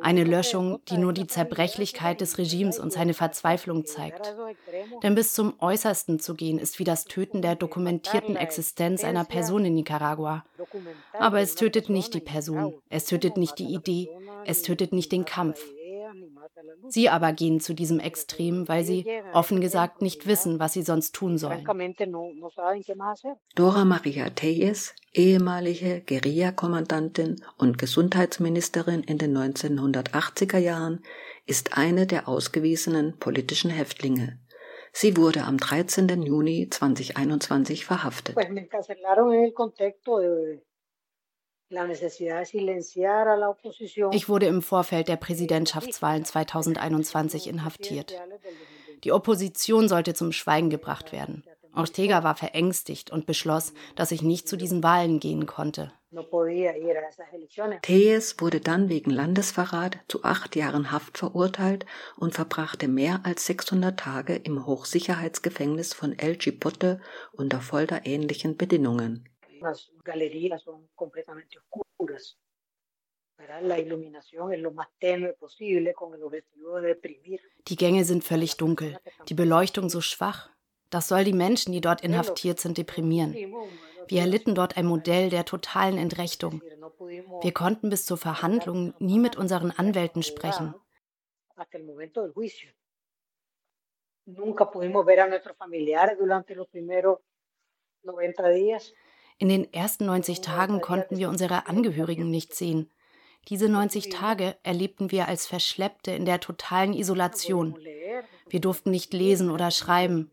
Eine 0.00 0.24
Löschung, 0.24 0.80
die 0.88 0.98
nur 0.98 1.12
die 1.12 1.26
Zerbrechlichkeit 1.26 2.20
des 2.20 2.38
Regimes 2.38 2.78
und 2.78 2.92
seine 2.92 3.14
Verzweiflung 3.14 3.86
zeigt. 3.86 4.34
Denn 5.02 5.14
bis 5.14 5.32
zum 5.32 5.54
Äußersten 5.58 6.18
zu 6.20 6.34
gehen, 6.34 6.58
ist 6.58 6.78
wie 6.78 6.84
das 6.84 7.04
Töten 7.04 7.42
der 7.42 7.56
dokumentierten 7.56 8.36
Existenz 8.36 9.04
einer 9.04 9.24
Person 9.24 9.64
in 9.64 9.74
Nicaragua. 9.74 10.44
Aber 11.12 11.40
es 11.40 11.54
tötet 11.54 11.88
nicht 11.88 12.14
die 12.14 12.20
Person, 12.20 12.74
es 12.88 13.06
tötet 13.06 13.36
nicht 13.36 13.58
die 13.58 13.74
Idee, 13.74 14.08
es 14.44 14.62
tötet 14.62 14.92
nicht 14.92 15.12
den 15.12 15.24
Kampf. 15.24 15.60
Sie 16.88 17.08
aber 17.08 17.32
gehen 17.32 17.60
zu 17.60 17.74
diesem 17.74 17.98
Extrem, 17.98 18.68
weil 18.68 18.84
sie, 18.84 19.06
offen 19.32 19.60
gesagt, 19.60 20.02
nicht 20.02 20.26
wissen, 20.26 20.58
was 20.58 20.72
sie 20.74 20.82
sonst 20.82 21.14
tun 21.14 21.38
sollen. 21.38 21.64
Dora 23.54 23.84
Maria 23.84 24.30
Teyes, 24.30 24.94
ehemalige 25.12 26.02
Guerilla-Kommandantin 26.06 27.42
und 27.58 27.78
Gesundheitsministerin 27.78 29.02
in 29.02 29.18
den 29.18 29.36
1980er 29.36 30.58
Jahren, 30.58 31.02
ist 31.46 31.76
eine 31.76 32.06
der 32.06 32.28
ausgewiesenen 32.28 33.18
politischen 33.18 33.70
Häftlinge. 33.70 34.38
Sie 34.96 35.16
wurde 35.16 35.42
am 35.42 35.58
13. 35.58 36.22
Juni 36.22 36.68
2021 36.70 37.84
verhaftet. 37.84 38.36
Ich 44.12 44.28
wurde 44.28 44.46
im 44.46 44.62
Vorfeld 44.62 45.08
der 45.08 45.16
Präsidentschaftswahlen 45.16 46.24
2021 46.24 47.48
inhaftiert. 47.48 48.14
Die 49.02 49.10
Opposition 49.10 49.88
sollte 49.88 50.14
zum 50.14 50.30
Schweigen 50.30 50.70
gebracht 50.70 51.10
werden. 51.10 51.42
Ortega 51.74 52.22
war 52.22 52.36
verängstigt 52.36 53.10
und 53.10 53.26
beschloss, 53.26 53.74
dass 53.96 54.12
ich 54.12 54.22
nicht 54.22 54.48
zu 54.48 54.56
diesen 54.56 54.84
Wahlen 54.84 55.18
gehen 55.18 55.46
konnte. 55.46 55.92
Teyes 57.82 58.40
wurde 58.40 58.60
dann 58.60 58.88
wegen 58.88 59.10
Landesverrat 59.10 59.98
zu 60.08 60.22
acht 60.22 60.56
Jahren 60.56 60.92
Haft 60.92 61.18
verurteilt 61.18 61.86
und 62.16 62.34
verbrachte 62.34 62.88
mehr 62.88 63.20
als 63.24 63.46
600 63.46 63.98
Tage 63.98 64.36
im 64.36 64.66
Hochsicherheitsgefängnis 64.66 65.92
von 65.94 66.18
El 66.18 66.38
Chipote 66.38 67.00
unter 67.32 67.60
folterähnlichen 67.60 68.56
Bedingungen. 68.56 69.28
Die 77.68 77.76
Gänge 77.76 78.04
sind 78.04 78.24
völlig 78.24 78.56
dunkel, 78.56 78.98
die 79.28 79.34
Beleuchtung 79.34 79.88
so 79.90 80.00
schwach. 80.00 80.50
Das 80.94 81.08
soll 81.08 81.24
die 81.24 81.32
Menschen, 81.32 81.72
die 81.72 81.80
dort 81.80 82.02
inhaftiert 82.02 82.60
sind, 82.60 82.78
deprimieren. 82.78 83.34
Wir 84.06 84.20
erlitten 84.20 84.54
dort 84.54 84.76
ein 84.76 84.86
Modell 84.86 85.28
der 85.28 85.44
totalen 85.44 85.98
Entrechtung. 85.98 86.62
Wir 87.42 87.52
konnten 87.52 87.90
bis 87.90 88.06
zur 88.06 88.16
Verhandlung 88.16 88.94
nie 89.00 89.18
mit 89.18 89.34
unseren 89.34 89.72
Anwälten 89.72 90.22
sprechen. 90.22 90.72
Nunca 94.26 94.64
pudimos 94.66 95.04
ver 95.04 95.24
a 95.24 95.26
nuestros 95.26 95.56
familiares 95.56 96.16
durante 96.16 96.54
los 96.54 96.68
primeros 96.68 97.18
90 98.04 98.48
días. 98.54 98.94
In 99.38 99.48
den 99.48 99.70
ersten 99.72 100.06
90 100.06 100.42
Tagen 100.42 100.80
konnten 100.80 101.18
wir 101.18 101.28
unsere 101.28 101.66
Angehörigen 101.66 102.30
nicht 102.30 102.54
sehen. 102.54 102.88
Diese 103.48 103.68
90 103.68 104.08
Tage 104.08 104.56
erlebten 104.62 105.10
wir 105.10 105.28
als 105.28 105.46
Verschleppte 105.46 106.12
in 106.12 106.24
der 106.24 106.40
totalen 106.40 106.94
Isolation. 106.94 107.78
Wir 108.48 108.60
durften 108.60 108.90
nicht 108.90 109.12
lesen 109.12 109.50
oder 109.50 109.70
schreiben. 109.70 110.30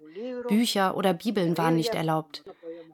Bücher 0.48 0.96
oder 0.96 1.14
Bibeln 1.14 1.58
waren 1.58 1.76
nicht 1.76 1.96
erlaubt. 1.96 2.44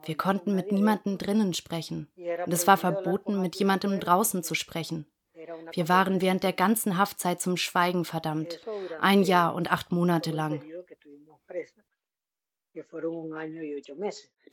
Wir 0.04 0.16
konnten 0.16 0.54
mit 0.54 0.72
niemandem 0.72 1.18
drinnen 1.18 1.54
sprechen. 1.54 2.08
Und 2.46 2.52
es 2.52 2.66
war 2.66 2.76
verboten, 2.76 3.40
mit 3.40 3.56
jemandem 3.56 4.00
draußen 4.00 4.42
zu 4.42 4.54
sprechen. 4.54 5.06
Wir 5.72 5.88
waren 5.88 6.20
während 6.20 6.42
der 6.42 6.52
ganzen 6.52 6.98
Haftzeit 6.98 7.40
zum 7.40 7.56
Schweigen 7.56 8.04
verdammt. 8.04 8.60
Ein 9.00 9.22
Jahr 9.22 9.54
und 9.54 9.70
acht 9.70 9.92
Monate 9.92 10.30
lang. 10.30 10.62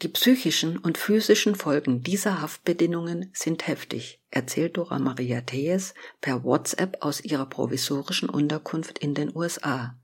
Die 0.05 0.11
psychischen 0.11 0.77
und 0.77 0.99
physischen 0.99 1.55
Folgen 1.55 2.03
dieser 2.03 2.39
Haftbedingungen 2.39 3.31
sind 3.33 3.65
heftig, 3.65 4.21
erzählt 4.29 4.77
Dora 4.77 4.99
Maria 4.99 5.41
Teyes 5.41 5.95
per 6.21 6.43
WhatsApp 6.43 6.97
aus 6.99 7.21
ihrer 7.21 7.47
provisorischen 7.47 8.29
Unterkunft 8.29 8.99
in 8.99 9.15
den 9.15 9.35
USA. 9.35 9.99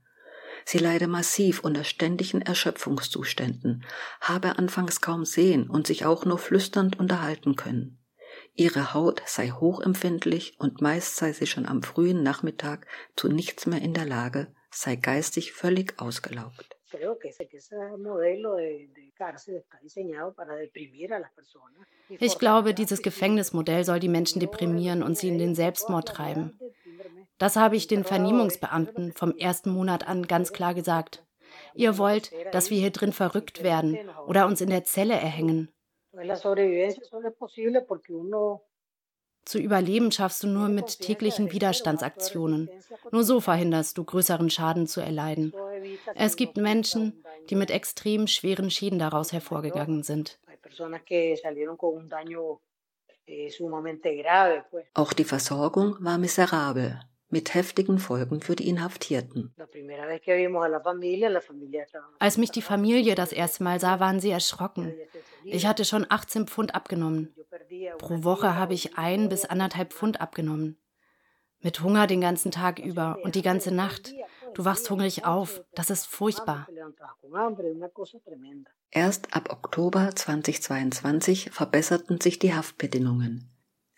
Sie 0.64 0.78
leide 0.78 1.06
massiv 1.06 1.60
unter 1.60 1.84
ständigen 1.84 2.42
Erschöpfungszuständen, 2.42 3.84
habe 4.20 4.58
anfangs 4.58 5.00
kaum 5.00 5.24
sehen 5.24 5.70
und 5.70 5.86
sich 5.86 6.04
auch 6.04 6.24
nur 6.24 6.38
flüsternd 6.38 6.98
unterhalten 6.98 7.54
können. 7.54 8.00
Ihre 8.56 8.94
Haut 8.94 9.22
sei 9.24 9.50
hochempfindlich 9.50 10.56
und 10.58 10.80
meist 10.80 11.14
sei 11.14 11.32
sie 11.32 11.46
schon 11.46 11.66
am 11.66 11.84
frühen 11.84 12.24
Nachmittag 12.24 12.88
zu 13.14 13.28
nichts 13.28 13.66
mehr 13.66 13.80
in 13.80 13.94
der 13.94 14.06
Lage, 14.06 14.52
sei 14.68 14.96
geistig 14.96 15.52
völlig 15.52 16.00
ausgelaugt 16.00 16.71
creo 16.92 17.18
que 17.18 17.28
ese, 17.28 17.48
que 17.48 17.56
ese 17.56 17.76
modelo 17.96 18.56
de, 18.56 18.88
de 18.94 19.12
cárcel 19.16 19.56
está 19.56 19.78
diseñado 19.80 20.34
para 20.34 20.54
deprimir 20.54 21.12
a 21.12 21.18
las 21.18 21.32
personas. 21.32 21.86
Ich 22.08 22.38
glaube, 22.38 22.74
dieses 22.74 23.02
Gefängnismodell 23.02 23.84
soll 23.84 24.00
die 24.00 24.08
Menschen 24.08 24.40
deprimieren 24.40 25.02
und 25.02 25.16
sie 25.16 25.28
in 25.28 25.38
den 25.38 25.54
Selbstmord 25.54 26.06
treiben. 26.08 26.58
Das 27.38 27.56
habe 27.56 27.76
ich 27.76 27.86
den 27.86 28.04
Vernehmungsbeamten 28.04 29.12
vom 29.12 29.36
ersten 29.36 29.70
Monat 29.70 30.06
an 30.06 30.26
ganz 30.26 30.52
klar 30.52 30.74
gesagt. 30.74 31.24
Ihr 31.74 31.98
wollt, 31.98 32.32
dass 32.52 32.70
wir 32.70 32.78
hier 32.78 32.90
drin 32.90 33.12
verrückt 33.12 33.62
werden 33.62 33.98
oder 34.26 34.46
uns 34.46 34.60
in 34.60 34.70
der 34.70 34.84
Zelle 34.84 35.14
erhängen. 35.14 35.72
Zu 39.44 39.58
überleben 39.58 40.12
schaffst 40.12 40.42
du 40.44 40.46
nur 40.46 40.68
mit 40.68 41.00
täglichen 41.00 41.52
Widerstandsaktionen. 41.52 42.70
Nur 43.10 43.24
so 43.24 43.40
verhinderst 43.40 43.98
du 43.98 44.04
größeren 44.04 44.50
Schaden 44.50 44.86
zu 44.86 45.00
erleiden. 45.00 45.52
Es 46.14 46.36
gibt 46.36 46.56
Menschen, 46.56 47.24
die 47.50 47.56
mit 47.56 47.70
extrem 47.70 48.26
schweren 48.26 48.70
Schäden 48.70 48.98
daraus 48.98 49.32
hervorgegangen 49.32 50.02
sind. 50.02 50.38
Auch 54.94 55.12
die 55.12 55.24
Versorgung 55.24 55.96
war 56.00 56.18
miserabel, 56.18 57.00
mit 57.32 57.54
heftigen 57.54 57.98
Folgen 57.98 58.40
für 58.40 58.54
die 58.54 58.68
Inhaftierten. 58.68 59.54
Als 62.18 62.36
mich 62.36 62.50
die 62.50 62.62
Familie 62.62 63.14
das 63.14 63.32
erste 63.32 63.64
Mal 63.64 63.80
sah, 63.80 64.00
waren 64.00 64.20
sie 64.20 64.30
erschrocken. 64.30 64.94
Ich 65.44 65.66
hatte 65.66 65.84
schon 65.84 66.06
18 66.08 66.46
Pfund 66.46 66.74
abgenommen. 66.74 67.34
Pro 67.98 68.22
Woche 68.22 68.54
habe 68.56 68.74
ich 68.74 68.98
ein 68.98 69.28
bis 69.28 69.44
anderthalb 69.44 69.92
Pfund 69.92 70.20
abgenommen. 70.20 70.78
Mit 71.60 71.80
Hunger 71.80 72.06
den 72.06 72.20
ganzen 72.20 72.50
Tag 72.50 72.78
über 72.78 73.18
und 73.22 73.34
die 73.34 73.42
ganze 73.42 73.72
Nacht. 73.72 74.12
Du 74.54 74.64
wachst 74.64 74.90
hungrig 74.90 75.24
auf. 75.24 75.62
Das 75.74 75.90
ist 75.90 76.06
furchtbar. 76.06 76.66
Erst 78.90 79.34
ab 79.34 79.50
Oktober 79.50 80.14
2022 80.14 81.50
verbesserten 81.50 82.20
sich 82.20 82.38
die 82.38 82.54
Haftbedingungen. 82.54 83.51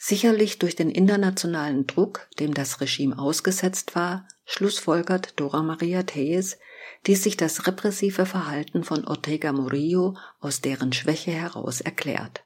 Sicherlich 0.06 0.58
durch 0.58 0.76
den 0.76 0.90
internationalen 0.90 1.86
Druck, 1.86 2.28
dem 2.38 2.52
das 2.52 2.82
Regime 2.82 3.18
ausgesetzt 3.18 3.96
war, 3.96 4.28
schlussfolgert 4.44 5.40
Dora 5.40 5.62
Maria 5.62 6.02
Teyes, 6.02 6.58
die 7.06 7.14
sich 7.14 7.38
das 7.38 7.66
repressive 7.66 8.26
Verhalten 8.26 8.84
von 8.84 9.06
Ortega 9.06 9.50
Murillo 9.50 10.18
aus 10.40 10.60
deren 10.60 10.92
Schwäche 10.92 11.30
heraus 11.30 11.80
erklärt. 11.80 12.44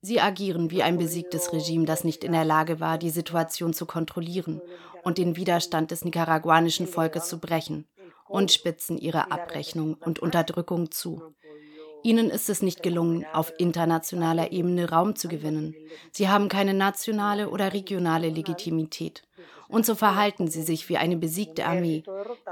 Sie 0.00 0.20
agieren 0.20 0.70
wie 0.70 0.82
ein 0.82 0.96
besiegtes 0.96 1.52
Regime, 1.52 1.84
das 1.84 2.02
nicht 2.02 2.24
in 2.24 2.32
der 2.32 2.46
Lage 2.46 2.80
war, 2.80 2.96
die 2.96 3.10
Situation 3.10 3.74
zu 3.74 3.84
kontrollieren 3.84 4.62
und 5.02 5.18
den 5.18 5.36
Widerstand 5.36 5.90
des 5.90 6.02
nicaraguanischen 6.06 6.86
Volkes 6.86 7.28
zu 7.28 7.38
brechen 7.38 7.86
und 8.26 8.52
spitzen 8.52 8.96
ihre 8.96 9.30
Abrechnung 9.30 9.98
und 10.00 10.18
Unterdrückung 10.18 10.90
zu. 10.90 11.34
Ihnen 12.04 12.28
ist 12.28 12.50
es 12.50 12.60
nicht 12.62 12.82
gelungen, 12.82 13.24
auf 13.32 13.52
internationaler 13.58 14.52
Ebene 14.52 14.90
Raum 14.90 15.16
zu 15.16 15.26
gewinnen. 15.26 15.74
Sie 16.12 16.28
haben 16.28 16.48
keine 16.48 16.74
nationale 16.74 17.48
oder 17.48 17.72
regionale 17.72 18.28
Legitimität. 18.28 19.22
Und 19.68 19.86
so 19.86 19.94
verhalten 19.94 20.46
sie 20.46 20.62
sich 20.62 20.88
wie 20.90 20.98
eine 20.98 21.16
besiegte 21.16 21.64
Armee, 21.64 22.04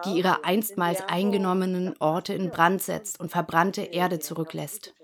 die 0.04 0.16
ihre 0.16 0.44
einstmals 0.44 1.02
eingenommenen 1.06 1.94
Orte 2.00 2.32
in 2.32 2.50
Brand 2.50 2.82
setzt 2.82 3.21
und 3.21 3.30
verbrannte 3.30 3.82
Erde 3.82 4.18
zurücklässt. 4.18 4.94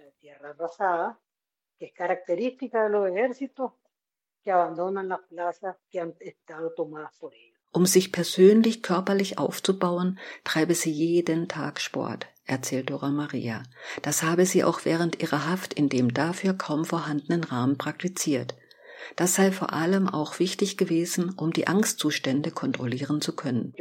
Um 7.71 7.85
sich 7.85 8.13
persönlich 8.13 8.83
körperlich 8.83 9.39
aufzubauen, 9.39 10.19
treibe 10.43 10.75
sie 10.75 10.91
jeden 10.91 11.49
Tag 11.49 11.81
Sport, 11.81 12.27
erzählt 12.49 12.91
Dora 12.91 13.11
Maria. 13.11 13.63
Das 14.03 14.23
habe 14.23 14.47
sie 14.47 14.65
auch 14.65 14.85
während 14.85 15.23
ihrer 15.23 15.49
Haft 15.49 15.75
in 15.75 15.89
dem 15.89 16.13
dafür 16.13 16.55
kaum 16.55 16.85
vorhandenen 16.85 17.45
Rahmen 17.45 17.79
praktiziert. 17.79 18.57
Das 19.17 19.35
sei 19.35 19.53
vor 19.53 19.73
allem 19.73 20.09
auch 20.09 20.39
wichtig 20.39 20.77
gewesen, 20.77 21.31
um 21.37 21.53
die 21.53 21.67
Angstzustände 21.67 22.51
kontrollieren 22.51 23.21
zu 23.21 23.35
können. 23.35 23.75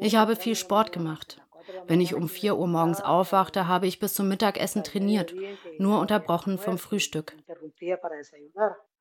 Ich 0.00 0.16
habe 0.16 0.36
viel 0.36 0.56
Sport 0.56 0.92
gemacht. 0.92 1.42
Wenn 1.86 2.00
ich 2.00 2.14
um 2.14 2.28
4 2.28 2.56
Uhr 2.56 2.66
morgens 2.66 3.00
aufwachte, 3.00 3.68
habe 3.68 3.86
ich 3.86 3.98
bis 3.98 4.14
zum 4.14 4.28
Mittagessen 4.28 4.82
trainiert, 4.82 5.34
nur 5.78 6.00
unterbrochen 6.00 6.58
vom 6.58 6.78
Frühstück. 6.78 7.36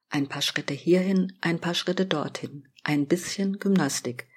Ein 0.09 0.27
paar 0.27 0.41
Schritte 0.41 0.73
hierhin, 0.73 1.37
ein 1.41 1.59
paar 1.59 1.73
Schritte 1.73 2.05
dorthin, 2.05 2.67
ein 2.83 3.07
bisschen 3.07 3.59
Gymnastik. 3.59 4.27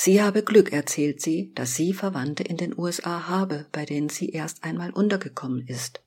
Sie 0.00 0.22
habe 0.22 0.44
Glück, 0.44 0.72
erzählt 0.72 1.20
sie, 1.20 1.50
dass 1.56 1.74
sie 1.74 1.92
Verwandte 1.92 2.44
in 2.44 2.56
den 2.56 2.78
USA 2.78 3.26
habe, 3.26 3.66
bei 3.72 3.84
denen 3.84 4.08
sie 4.08 4.28
erst 4.28 4.62
einmal 4.62 4.92
untergekommen 4.92 5.66
ist. 5.66 6.04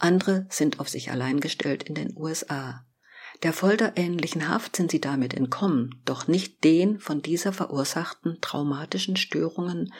Andere 0.00 0.46
sind 0.50 0.80
auf 0.80 0.88
sich 0.88 1.12
allein 1.12 1.38
gestellt 1.38 1.84
in 1.84 1.94
den 1.94 2.12
USA. 2.16 2.84
Der 3.44 3.52
folterähnlichen 3.52 4.48
Haft 4.48 4.74
sind 4.74 4.90
sie 4.90 5.00
damit 5.00 5.32
entkommen, 5.32 6.02
doch 6.04 6.26
nicht 6.26 6.64
den 6.64 6.98
von 6.98 7.22
dieser 7.22 7.52
verursachten 7.52 8.38
traumatischen 8.40 9.14
Störungen 9.14 9.94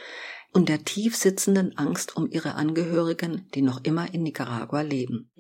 und 0.53 0.69
der 0.69 0.85
tief 0.85 1.17
sitzenden 1.17 1.79
Angst 1.79 2.17
um 2.17 2.29
ihre 2.29 2.57
Angehörigen, 2.57 3.49
die 3.55 3.63
noch 3.63 3.85
immer 3.85 4.13
in 4.13 4.25
Nicaragua 4.25 4.81
leben. 4.81 5.31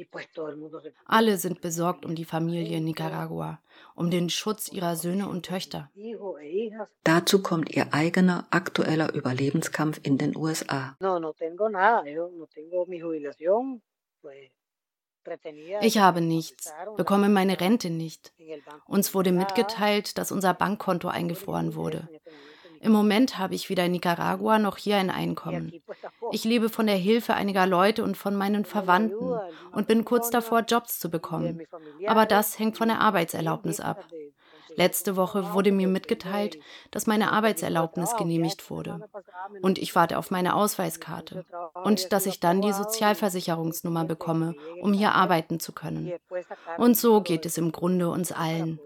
Alle 1.06 1.38
sind 1.38 1.60
besorgt 1.60 2.04
um 2.04 2.14
die 2.14 2.24
Familie 2.24 2.76
in 2.76 2.84
Nicaragua, 2.84 3.60
um 3.94 4.10
den 4.10 4.30
Schutz 4.30 4.70
ihrer 4.70 4.96
Söhne 4.96 5.28
und 5.28 5.46
Töchter. 5.46 5.90
Dazu 7.04 7.42
kommt 7.42 7.74
ihr 7.74 7.92
eigener 7.92 8.46
aktueller 8.50 9.14
Überlebenskampf 9.14 10.00
in 10.02 10.18
den 10.18 10.36
USA. 10.36 10.96
Ich 15.82 15.98
habe 15.98 16.20
nichts, 16.20 16.72
bekomme 16.96 17.28
meine 17.28 17.60
Rente 17.60 17.90
nicht. 17.90 18.32
Uns 18.86 19.14
wurde 19.14 19.32
mitgeteilt, 19.32 20.16
dass 20.16 20.32
unser 20.32 20.54
Bankkonto 20.54 21.08
eingefroren 21.08 21.74
wurde. 21.74 22.08
Im 22.80 22.92
Moment 22.92 23.38
habe 23.38 23.54
ich 23.54 23.68
weder 23.68 23.84
in 23.84 23.92
Nicaragua 23.92 24.58
noch 24.58 24.78
hier 24.78 24.96
ein 24.96 25.10
Einkommen. 25.10 25.72
Ich 26.32 26.44
lebe 26.44 26.70
von 26.70 26.86
der 26.86 26.96
Hilfe 26.96 27.34
einiger 27.34 27.66
Leute 27.66 28.02
und 28.02 28.16
von 28.16 28.34
meinen 28.34 28.64
Verwandten 28.64 29.38
und 29.72 29.86
bin 29.86 30.04
kurz 30.04 30.30
davor, 30.30 30.60
Jobs 30.60 30.98
zu 30.98 31.10
bekommen. 31.10 31.60
Aber 32.06 32.24
das 32.24 32.58
hängt 32.58 32.78
von 32.78 32.88
der 32.88 33.00
Arbeitserlaubnis 33.00 33.80
ab. 33.80 34.06
Letzte 34.76 35.16
Woche 35.16 35.52
wurde 35.52 35.72
mir 35.72 35.88
mitgeteilt, 35.88 36.58
dass 36.90 37.06
meine 37.06 37.32
Arbeitserlaubnis 37.32 38.16
genehmigt 38.16 38.70
wurde. 38.70 39.08
Und 39.62 39.78
ich 39.78 39.94
warte 39.94 40.16
auf 40.16 40.30
meine 40.30 40.54
Ausweiskarte. 40.54 41.44
Und 41.84 42.12
dass 42.12 42.24
ich 42.24 42.40
dann 42.40 42.62
die 42.62 42.72
Sozialversicherungsnummer 42.72 44.04
bekomme, 44.04 44.54
um 44.80 44.92
hier 44.92 45.12
arbeiten 45.12 45.60
zu 45.60 45.72
können. 45.72 46.12
Und 46.78 46.96
so 46.96 47.20
geht 47.20 47.44
es 47.44 47.58
im 47.58 47.72
Grunde 47.72 48.08
uns 48.08 48.32
allen. 48.32 48.80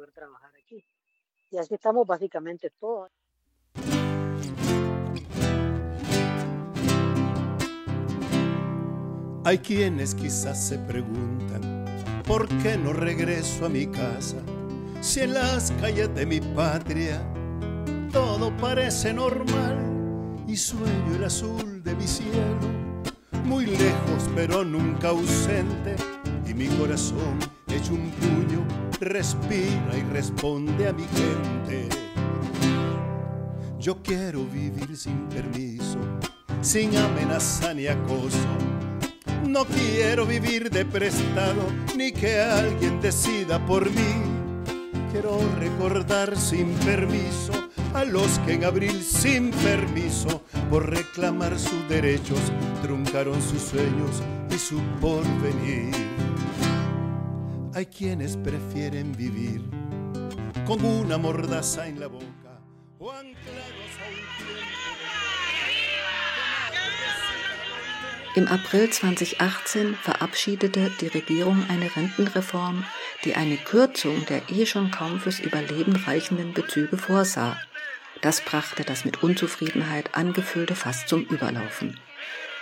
Hay 9.47 9.59
quienes 9.59 10.15
quizás 10.15 10.69
se 10.69 10.79
preguntan 10.79 11.85
por 12.27 12.49
qué 12.63 12.79
no 12.79 12.95
regreso 12.95 13.67
a 13.67 13.69
mi 13.69 13.87
casa 13.87 14.39
si 15.03 15.21
en 15.21 15.35
las 15.35 15.71
calles 15.83 16.15
de 16.15 16.25
mi 16.25 16.41
patria 16.41 17.21
todo 18.11 18.57
parece 18.57 19.13
normal 19.13 19.77
y 20.49 20.57
sueño 20.57 21.17
el 21.17 21.25
azul 21.25 21.83
de 21.83 21.95
mi 21.95 22.07
cielo, 22.07 22.57
muy 23.45 23.67
lejos 23.67 24.31
pero 24.35 24.65
nunca 24.65 25.09
ausente 25.09 25.97
y 26.49 26.55
mi 26.55 26.69
corazón 26.69 27.39
hecho 27.69 27.93
un 27.93 28.11
puño 28.13 28.67
respira 28.99 29.95
y 29.95 30.03
responde 30.11 30.89
a 30.89 30.95
mi 30.95 31.05
gente. 31.05 31.95
Yo 33.85 34.03
quiero 34.03 34.47
vivir 34.47 34.97
sin 34.97 35.29
permiso, 35.29 35.99
sin 36.63 36.97
amenaza 36.97 37.75
ni 37.75 37.87
acoso. 37.87 38.49
No 39.47 39.67
quiero 39.67 40.25
vivir 40.25 40.71
de 40.71 40.87
prestado, 40.87 41.67
ni 41.95 42.11
que 42.11 42.41
alguien 42.41 42.99
decida 43.03 43.59
por 43.67 43.91
mí 43.91 44.23
quiero 45.13 45.39
recordar 45.59 46.35
sin 46.35 46.73
permiso 46.77 47.53
a 47.93 48.07
los 48.07 48.39
que 48.47 48.55
en 48.55 48.65
abril 48.65 49.03
sin 49.03 49.51
permiso 49.51 50.41
por 50.71 50.89
reclamar 50.89 51.59
sus 51.59 51.87
derechos 51.87 52.41
truncaron 52.81 53.43
sus 53.43 53.61
sueños 53.61 54.23
y 54.49 54.57
su 54.57 54.81
porvenir. 54.99 55.95
Hay 57.75 57.85
quienes 57.85 58.39
prefieren 58.39 59.13
vivir 59.13 59.61
con 60.67 60.83
una 60.83 61.19
mordaza 61.19 61.87
en 61.87 62.01
la 62.01 62.07
boca 62.07 62.44
Im 68.37 68.49
April 68.49 68.91
2018 68.91 69.95
verabschiedete 69.97 70.91
die 71.01 71.09
Regierung 71.09 71.65
eine 71.69 71.95
Rentenreform, 71.95 72.85
die 73.25 73.35
eine 73.35 73.57
Kürzung 73.57 74.25
der 74.27 74.43
eh 74.51 74.67
schon 74.67 74.91
kaum 74.91 75.21
fürs 75.21 75.41
Überleben 75.41 75.97
reichenden 75.97 76.53
Bezüge 76.53 76.97
vorsah. 76.97 77.57
Das 78.21 78.41
brachte 78.41 78.85
das 78.85 79.05
mit 79.05 79.23
Unzufriedenheit 79.23 80.15
angefüllte 80.15 80.75
Fass 80.75 81.07
zum 81.07 81.25
Überlaufen. 81.25 81.99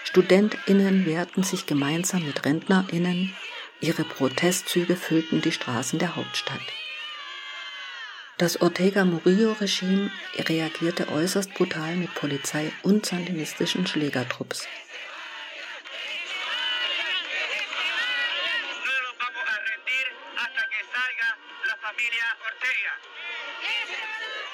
Studentinnen 0.04 1.06
wehrten 1.06 1.42
sich 1.42 1.66
gemeinsam 1.66 2.26
mit 2.26 2.44
Rentnerinnen, 2.44 3.34
ihre 3.80 4.04
Protestzüge 4.04 4.96
füllten 4.96 5.40
die 5.40 5.52
Straßen 5.52 5.98
der 5.98 6.16
Hauptstadt. 6.16 6.60
Das 8.38 8.60
Ortega 8.60 9.04
Murillo-Regime 9.04 10.10
reagierte 10.36 11.08
äußerst 11.08 11.54
brutal 11.54 11.94
mit 11.96 12.14
Polizei 12.14 12.72
und 12.82 13.06
sandinistischen 13.06 13.86
Schlägertrupps. 13.86 14.66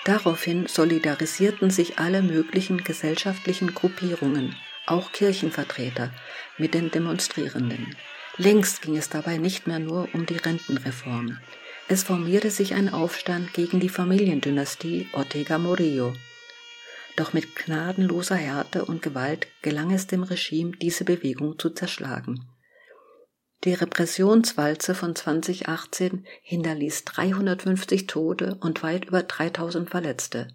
Daraufhin 0.05 0.67
solidarisierten 0.67 1.71
sich 1.71 1.99
alle 1.99 2.23
möglichen 2.23 2.83
gesellschaftlichen 2.83 3.75
Gruppierungen, 3.75 4.57
auch 4.87 5.13
Kirchenvertreter, 5.13 6.11
mit 6.57 6.73
den 6.73 6.91
Demonstrierenden. 6.91 7.95
Längst 8.39 8.81
ging 8.81 8.97
es 8.97 9.11
dabei 9.11 9.37
nicht 9.37 9.67
mehr 9.67 9.79
nur 9.79 10.09
um 10.15 10.25
die 10.25 10.39
Rentenreform. 10.39 11.39
Es 11.91 12.03
formierte 12.03 12.51
sich 12.51 12.75
ein 12.75 12.93
Aufstand 12.93 13.55
gegen 13.55 13.81
die 13.81 13.89
Familiendynastie 13.89 15.09
Ortega 15.15 15.57
Murillo. 15.57 16.13
Doch 17.17 17.33
mit 17.33 17.57
gnadenloser 17.57 18.37
Härte 18.37 18.85
und 18.85 19.01
Gewalt 19.01 19.47
gelang 19.63 19.91
es 19.91 20.07
dem 20.07 20.23
Regime, 20.23 20.73
diese 20.73 21.05
Bewegung 21.05 21.59
zu 21.59 21.71
zerschlagen. 21.71 22.47
Die 23.65 23.73
Repressionswalze 23.73 24.95
von 24.95 25.17
2018 25.17 26.27
hinterließ 26.43 27.07
350 27.07 28.07
Tote 28.07 28.59
und 28.61 28.83
weit 28.83 29.07
über 29.07 29.23
3000 29.23 29.89
Verletzte. 29.89 30.49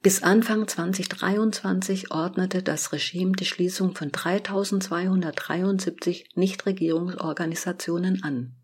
Bis 0.00 0.22
Anfang 0.22 0.68
2023 0.68 2.12
ordnete 2.12 2.62
das 2.62 2.92
Regime 2.92 3.32
die 3.32 3.46
Schließung 3.46 3.96
von 3.96 4.12
3273 4.12 6.36
Nichtregierungsorganisationen 6.36 8.22
an. 8.22 8.57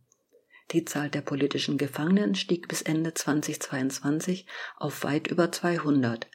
Die 0.71 0.85
Zahl 0.85 1.11
der 1.11 1.21
politischen 1.21 1.79
Gefangenen 1.79 2.35
stieg 2.35 2.69
bis 2.69 2.83
Ende 2.83 3.15
2022 3.15 4.47
auf 4.77 5.05
weit 5.05 5.27
über 5.27 5.53
200. 5.53 6.29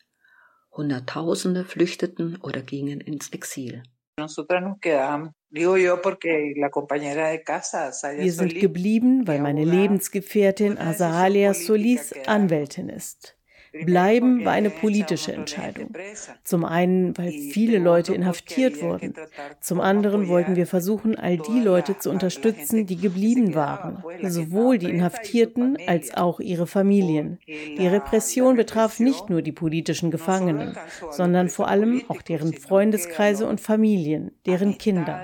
Hunderttausende 0.71 1.65
flüchteten 1.65 2.37
oder 2.41 2.61
gingen 2.61 3.01
ins 3.01 3.29
Exil. 3.29 3.83
Wir 4.17 4.27
sind 8.31 8.55
geblieben, 8.55 9.27
weil 9.27 9.39
meine 9.39 9.65
Lebensgefährtin 9.65 10.77
Azahalia 10.77 11.53
Solis 11.53 12.13
Anwältin 12.27 12.89
ist. 12.89 13.38
Bleiben 13.71 14.45
war 14.45 14.53
eine 14.53 14.69
politische 14.69 15.33
Entscheidung. 15.33 15.93
Zum 16.43 16.65
einen, 16.65 17.17
weil 17.17 17.31
viele 17.31 17.79
Leute 17.79 18.13
inhaftiert 18.13 18.81
wurden. 18.81 19.13
Zum 19.61 19.79
anderen 19.79 20.27
wollten 20.27 20.55
wir 20.55 20.67
versuchen, 20.67 21.15
all 21.15 21.37
die 21.37 21.59
Leute 21.59 21.97
zu 21.97 22.09
unterstützen, 22.09 22.85
die 22.85 22.97
geblieben 22.97 23.53
waren. 23.53 24.03
Sowohl 24.23 24.77
die 24.77 24.89
Inhaftierten 24.89 25.77
als 25.87 26.13
auch 26.13 26.39
ihre 26.39 26.67
Familien. 26.67 27.39
Die 27.47 27.87
Repression 27.87 28.55
betraf 28.55 28.99
nicht 28.99 29.29
nur 29.29 29.41
die 29.41 29.51
politischen 29.51 30.11
Gefangenen, 30.11 30.75
sondern 31.11 31.49
vor 31.49 31.67
allem 31.67 32.03
auch 32.07 32.21
deren 32.21 32.53
Freundeskreise 32.53 33.47
und 33.47 33.61
Familien, 33.61 34.31
deren 34.45 34.77
Kinder. 34.77 35.23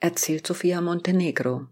Erzählt 0.00 0.46
Sofia 0.46 0.80
Montenegro. 0.80 1.66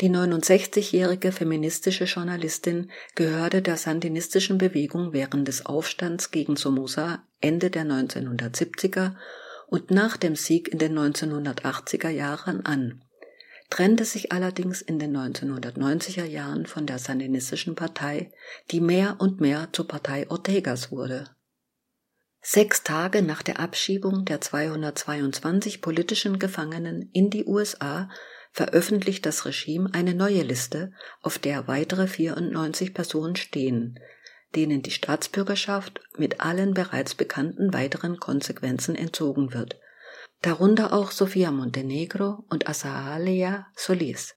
Die 0.00 0.10
69-jährige 0.10 1.32
feministische 1.32 2.04
Journalistin 2.04 2.90
gehörte 3.14 3.62
der 3.62 3.76
sandinistischen 3.76 4.58
Bewegung 4.58 5.12
während 5.12 5.48
des 5.48 5.66
Aufstands 5.66 6.30
gegen 6.30 6.56
Somoza 6.56 7.22
Ende 7.40 7.70
der 7.70 7.84
1970er 7.84 9.14
und 9.68 9.90
nach 9.90 10.16
dem 10.16 10.36
Sieg 10.36 10.68
in 10.68 10.78
den 10.78 10.98
1980er 10.98 12.10
Jahren 12.10 12.64
an, 12.66 13.02
trennte 13.70 14.04
sich 14.04 14.32
allerdings 14.32 14.82
in 14.82 14.98
den 14.98 15.16
1990er 15.16 16.24
Jahren 16.24 16.66
von 16.66 16.86
der 16.86 16.98
sandinistischen 16.98 17.74
Partei, 17.74 18.30
die 18.70 18.80
mehr 18.80 19.16
und 19.18 19.40
mehr 19.40 19.70
zur 19.72 19.88
Partei 19.88 20.28
Ortegas 20.30 20.92
wurde. 20.92 21.24
Sechs 22.42 22.82
Tage 22.82 23.22
nach 23.22 23.42
der 23.42 23.60
Abschiebung 23.60 24.24
der 24.24 24.40
222 24.40 25.80
politischen 25.80 26.38
Gefangenen 26.38 27.08
in 27.12 27.30
die 27.30 27.46
USA 27.46 28.10
veröffentlicht 28.52 29.26
das 29.26 29.46
Regime 29.46 29.90
eine 29.92 30.14
neue 30.14 30.42
Liste, 30.42 30.92
auf 31.22 31.38
der 31.38 31.66
weitere 31.68 32.06
94 32.06 32.94
Personen 32.94 33.36
stehen, 33.36 33.98
denen 34.54 34.82
die 34.82 34.90
Staatsbürgerschaft 34.90 36.00
mit 36.18 36.40
allen 36.40 36.74
bereits 36.74 37.14
bekannten 37.14 37.72
weiteren 37.72 38.18
Konsequenzen 38.18 38.94
entzogen 38.94 39.54
wird, 39.54 39.80
darunter 40.42 40.92
auch 40.92 41.10
Sofia 41.10 41.50
Montenegro 41.50 42.44
und 42.50 42.68
Azahalia 42.68 43.66
Solis. 43.74 44.34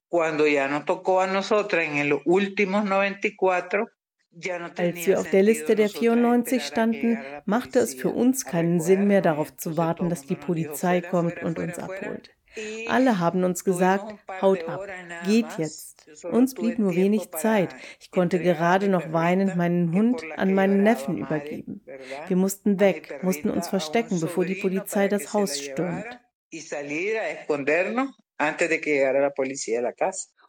Als 4.76 5.06
wir 5.06 5.18
auf 5.18 5.30
der 5.30 5.42
Liste 5.42 5.74
der 5.74 5.88
94 5.88 6.62
standen, 6.62 7.18
machte 7.46 7.78
es 7.78 7.94
für 7.94 8.10
uns 8.10 8.44
keinen 8.44 8.80
Sinn 8.80 9.06
mehr 9.06 9.22
darauf 9.22 9.56
zu 9.56 9.76
warten, 9.76 10.10
dass 10.10 10.26
die 10.26 10.34
Polizei 10.34 11.00
kommt 11.00 11.42
und 11.42 11.58
uns 11.58 11.78
abholt. 11.78 12.30
Alle 12.88 13.18
haben 13.18 13.44
uns 13.44 13.64
gesagt, 13.64 14.14
haut 14.40 14.68
ab, 14.68 14.86
geht 15.26 15.46
jetzt. 15.58 16.06
Uns 16.24 16.54
blieb 16.54 16.78
nur 16.78 16.94
wenig 16.94 17.30
Zeit. 17.32 17.74
Ich 18.00 18.10
konnte 18.10 18.38
gerade 18.38 18.88
noch 18.88 19.12
weinend 19.12 19.56
meinen 19.56 19.92
Hund 19.92 20.22
an 20.36 20.54
meinen 20.54 20.82
Neffen 20.82 21.18
übergeben. 21.18 21.82
Wir 22.28 22.36
mussten 22.36 22.80
weg, 22.80 23.20
mussten 23.22 23.50
uns 23.50 23.68
verstecken, 23.68 24.20
bevor 24.20 24.44
die 24.44 24.54
Polizei 24.54 25.08
das 25.08 25.32
Haus 25.32 25.60
stürmt. 25.60 26.06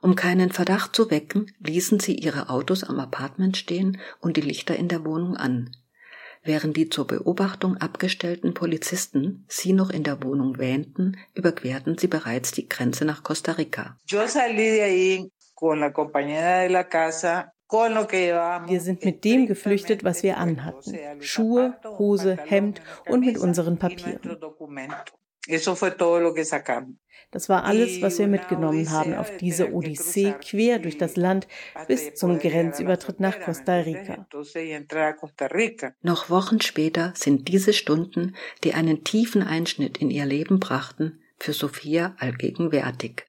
Um 0.01 0.15
keinen 0.15 0.51
Verdacht 0.51 0.95
zu 0.95 1.09
wecken, 1.09 1.51
ließen 1.59 1.99
sie 1.99 2.15
ihre 2.15 2.49
Autos 2.49 2.83
am 2.83 2.99
Apartment 2.99 3.57
stehen 3.57 3.99
und 4.19 4.37
die 4.37 4.41
Lichter 4.41 4.75
in 4.75 4.87
der 4.87 5.03
Wohnung 5.05 5.35
an 5.35 5.71
während 6.47 6.77
die 6.77 6.89
zur 6.89 7.05
Beobachtung 7.05 7.77
abgestellten 7.77 8.53
Polizisten 8.53 9.45
sie 9.47 9.73
noch 9.73 9.89
in 9.89 10.03
der 10.03 10.23
Wohnung 10.23 10.57
wähnten, 10.57 11.17
überquerten 11.33 11.97
sie 11.97 12.07
bereits 12.07 12.51
die 12.51 12.67
Grenze 12.67 13.05
nach 13.05 13.23
Costa 13.23 13.53
Rica. 13.53 13.97
Wir 18.67 18.79
sind 18.79 19.03
mit 19.03 19.25
dem 19.25 19.45
geflüchtet, 19.45 20.03
was 20.03 20.23
wir 20.23 20.37
anhatten. 20.37 21.21
Schuhe, 21.21 21.77
Hose, 21.83 22.37
Hemd 22.37 22.81
und 23.07 23.25
mit 23.25 23.37
unseren 23.37 23.77
Papieren. 23.77 24.37
Das 27.31 27.49
war 27.49 27.65
alles, 27.65 28.01
was 28.01 28.19
wir 28.19 28.27
mitgenommen 28.27 28.89
haben 28.89 29.13
auf 29.13 29.35
diese 29.37 29.73
Odyssee 29.73 30.33
quer 30.39 30.79
durch 30.79 30.97
das 30.97 31.17
Land 31.17 31.47
bis 31.87 32.13
zum 32.13 32.39
Grenzübertritt 32.39 33.19
nach 33.19 33.39
Costa 33.41 33.75
Rica. 33.75 34.27
Noch 36.01 36.29
Wochen 36.29 36.61
später 36.61 37.13
sind 37.15 37.49
diese 37.49 37.73
Stunden, 37.73 38.35
die 38.63 38.73
einen 38.73 39.03
tiefen 39.03 39.43
Einschnitt 39.43 39.97
in 39.97 40.09
ihr 40.09 40.25
Leben 40.25 40.59
brachten, 40.59 41.21
für 41.39 41.53
Sophia 41.53 42.15
allgegenwärtig. 42.19 43.25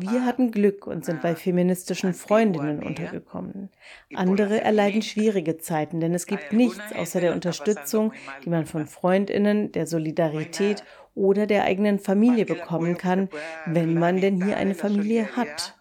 Wir 0.00 0.24
hatten 0.24 0.50
Glück 0.50 0.86
und 0.86 1.04
sind 1.04 1.22
bei 1.22 1.34
feministischen 1.34 2.14
Freundinnen 2.14 2.82
untergekommen. 2.82 3.70
Andere 4.14 4.60
erleiden 4.60 5.02
schwierige 5.02 5.58
Zeiten, 5.58 6.00
denn 6.00 6.14
es 6.14 6.26
gibt 6.26 6.52
nichts 6.52 6.92
außer 6.94 7.20
der 7.20 7.32
Unterstützung, 7.32 8.12
die 8.44 8.50
man 8.50 8.66
von 8.66 8.86
Freundinnen, 8.86 9.72
der 9.72 9.86
Solidarität 9.86 10.84
oder 11.14 11.46
der 11.46 11.64
eigenen 11.64 11.98
Familie 11.98 12.44
bekommen 12.44 12.96
kann, 12.96 13.28
wenn 13.66 13.94
man 13.94 14.20
denn 14.20 14.42
hier 14.44 14.56
eine 14.56 14.74
Familie 14.74 15.36
hat. 15.36 15.78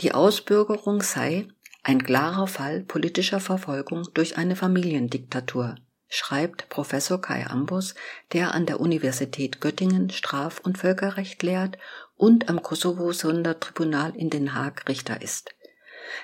Die 0.00 0.12
Ausbürgerung 0.12 1.02
sei 1.02 1.48
ein 1.86 2.02
klarer 2.02 2.48
Fall 2.48 2.80
politischer 2.80 3.38
Verfolgung 3.38 4.08
durch 4.12 4.36
eine 4.36 4.56
Familiendiktatur, 4.56 5.76
schreibt 6.08 6.68
Professor 6.68 7.20
Kai 7.20 7.46
Ambus, 7.46 7.94
der 8.32 8.54
an 8.54 8.66
der 8.66 8.80
Universität 8.80 9.60
Göttingen 9.60 10.10
Straf- 10.10 10.58
und 10.58 10.78
Völkerrecht 10.78 11.44
lehrt 11.44 11.78
und 12.16 12.48
am 12.48 12.60
Kosovo-Sondertribunal 12.60 14.16
in 14.16 14.30
Den 14.30 14.56
Haag 14.56 14.88
Richter 14.88 15.22
ist. 15.22 15.54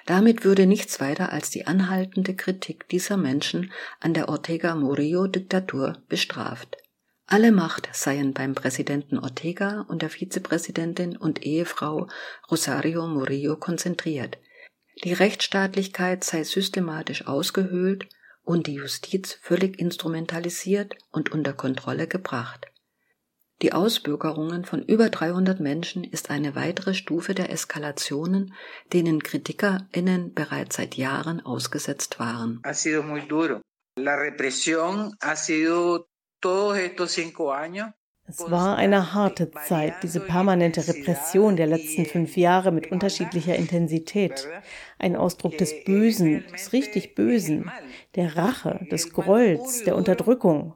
Damit 0.05 0.43
würde 0.43 0.67
nichts 0.67 1.01
weiter 1.01 1.33
als 1.33 1.51
die 1.51 1.65
anhaltende 1.69 2.35
Kritik 2.35 2.89
dieser 2.89 3.17
Menschen 3.17 3.71
an 4.01 4.15
der 4.15 4.29
Ortega-Murillo-Diktatur 4.31 6.03
bestraft. 6.09 6.77
Alle 7.27 7.53
Macht 7.53 7.89
seien 7.93 8.35
beim 8.35 8.57
Präsidenten 8.57 9.17
Ortega 9.17 9.83
und 9.83 10.03
der 10.03 10.11
Vizepräsidentin 10.11 11.17
und 11.17 11.47
Ehefrau 11.47 12.09
Rosario 12.51 13.07
Murillo 13.07 13.55
konzentriert– 13.55 14.39
die 15.05 15.13
Rechtsstaatlichkeit 15.13 16.25
sei 16.25 16.45
systematisch 16.45 17.27
ausgehöhlt 17.27 18.09
und 18.45 18.67
die 18.67 18.75
Justiz 18.75 19.39
völlig 19.41 19.79
instrumentalisiert 19.79 20.97
und 21.11 21.33
unter 21.33 21.53
Kontrolle 21.53 22.07
gebracht. 22.07 22.67
Die 23.63 23.73
Ausbürgerungen 23.73 24.65
von 24.65 24.83
über 24.83 25.09
300 25.09 25.61
Menschen 25.61 26.03
ist 26.03 26.31
eine 26.31 26.57
weitere 26.57 26.95
Stufe 26.95 27.33
der 27.33 27.51
Eskalationen, 27.51 28.55
denen 28.93 29.23
KritikerInnen 29.23 30.35
bereits 30.35 30.77
seit 30.77 30.97
Jahren 30.97 31.41
ausgesetzt 31.41 32.19
waren. 32.19 32.61
Ha 32.65 32.75
sido 32.75 33.05
muy 33.05 33.23
duro. 33.29 33.61
La 33.97 34.17
represión 34.17 35.17
ha 35.21 35.37
sido 35.37 36.09
todos 36.41 36.77
estos 36.77 37.13
cinco 37.13 37.53
años 37.53 37.93
es 38.29 38.51
war 38.51 38.77
eine 38.77 39.13
harte 39.15 39.51
Zeit, 39.51 39.95
diese 40.03 40.21
permanente 40.21 40.87
Repression 40.87 41.57
der 41.57 41.67
letzten 41.67 42.07
fünf 42.07 42.37
Jahre 42.37 42.71
mit 42.71 42.91
unterschiedlicher 42.93 43.57
Intensität. 43.57 44.49
Ein 44.99 45.17
Ausdruck 45.17 45.59
des 45.59 45.85
Bösen, 45.85 46.45
des 46.53 46.73
richtig 46.73 47.15
Bösen, 47.15 47.71
der 48.15 48.37
Rache, 48.37 48.87
des 48.91 49.13
Grolls, 49.13 49.83
der 49.85 49.97
Unterdrückung. 49.97 50.75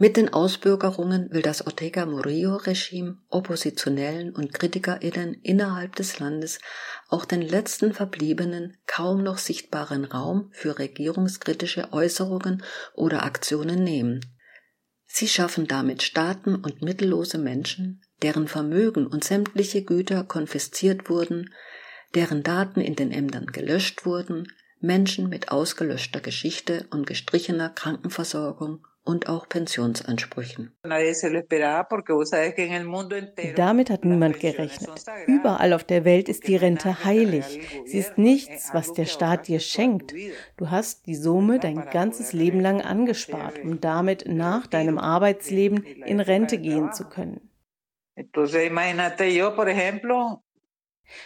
Mit 0.00 0.16
den 0.16 0.32
Ausbürgerungen 0.32 1.32
will 1.32 1.42
das 1.42 1.66
Ortega 1.66 2.06
Murillo-Regime 2.06 3.18
Oppositionellen 3.30 4.32
und 4.32 4.54
KritikerInnen 4.54 5.34
innerhalb 5.42 5.96
des 5.96 6.20
Landes 6.20 6.60
auch 7.08 7.24
den 7.24 7.42
letzten 7.42 7.92
verbliebenen, 7.92 8.76
kaum 8.86 9.24
noch 9.24 9.38
sichtbaren 9.38 10.04
Raum 10.04 10.50
für 10.52 10.78
regierungskritische 10.78 11.92
Äußerungen 11.92 12.62
oder 12.94 13.24
Aktionen 13.24 13.82
nehmen. 13.82 14.20
Sie 15.04 15.26
schaffen 15.26 15.66
damit 15.66 16.04
Staaten 16.04 16.54
und 16.54 16.80
mittellose 16.80 17.38
Menschen, 17.38 18.00
deren 18.22 18.46
Vermögen 18.46 19.04
und 19.04 19.24
sämtliche 19.24 19.82
Güter 19.82 20.22
konfisziert 20.22 21.10
wurden, 21.10 21.52
deren 22.14 22.44
Daten 22.44 22.80
in 22.80 22.94
den 22.94 23.10
Ämtern 23.10 23.46
gelöscht 23.46 24.06
wurden, 24.06 24.46
Menschen 24.78 25.28
mit 25.28 25.50
ausgelöschter 25.50 26.20
Geschichte 26.20 26.86
und 26.90 27.04
gestrichener 27.04 27.70
Krankenversorgung 27.70 28.86
und 29.08 29.26
auch 29.30 29.48
Pensionsansprüchen. 29.48 30.70
Damit 33.56 33.90
hat 33.90 34.04
niemand 34.04 34.38
gerechnet. 34.38 35.04
Überall 35.26 35.72
auf 35.72 35.84
der 35.84 36.04
Welt 36.04 36.28
ist 36.28 36.46
die 36.46 36.56
Rente 36.56 37.04
heilig. 37.04 37.82
Sie 37.86 37.98
ist 37.98 38.18
nichts, 38.18 38.74
was 38.74 38.92
der 38.92 39.06
Staat 39.06 39.48
dir 39.48 39.60
schenkt. 39.60 40.12
Du 40.58 40.70
hast 40.70 41.06
die 41.06 41.14
Summe 41.14 41.58
dein 41.58 41.88
ganzes 41.90 42.34
Leben 42.34 42.60
lang 42.60 42.82
angespart, 42.82 43.58
um 43.64 43.80
damit 43.80 44.28
nach 44.28 44.66
deinem 44.66 44.98
Arbeitsleben 44.98 45.82
in 45.84 46.20
Rente 46.20 46.58
gehen 46.58 46.92
zu 46.92 47.08
können. 47.08 47.48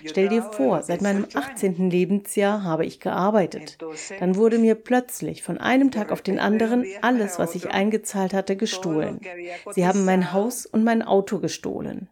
Stell 0.05 0.29
dir 0.29 0.43
vor, 0.43 0.83
seit 0.83 1.03
meinem 1.03 1.27
18. 1.35 1.91
Lebensjahr 1.91 2.65
habe 2.65 2.85
ich 2.85 3.01
gearbeitet. 3.01 3.79
Dann 4.21 4.37
wurde 4.37 4.59
mir 4.59 4.75
plötzlich 4.75 5.43
von 5.43 5.59
einem 5.59 5.91
Tag 5.91 6.13
auf 6.13 6.23
den 6.23 6.39
anderen 6.39 6.85
alles, 7.01 7.39
was 7.39 7.55
ich 7.55 7.71
eingezahlt 7.71 8.35
hatte, 8.35 8.57
gestohlen. 8.57 9.21
Sie 9.71 9.87
haben 9.87 10.05
mein 10.05 10.33
Haus 10.33 10.67
und 10.67 10.85
mein 10.85 11.03
Auto 11.03 11.39
gestohlen. 11.39 12.09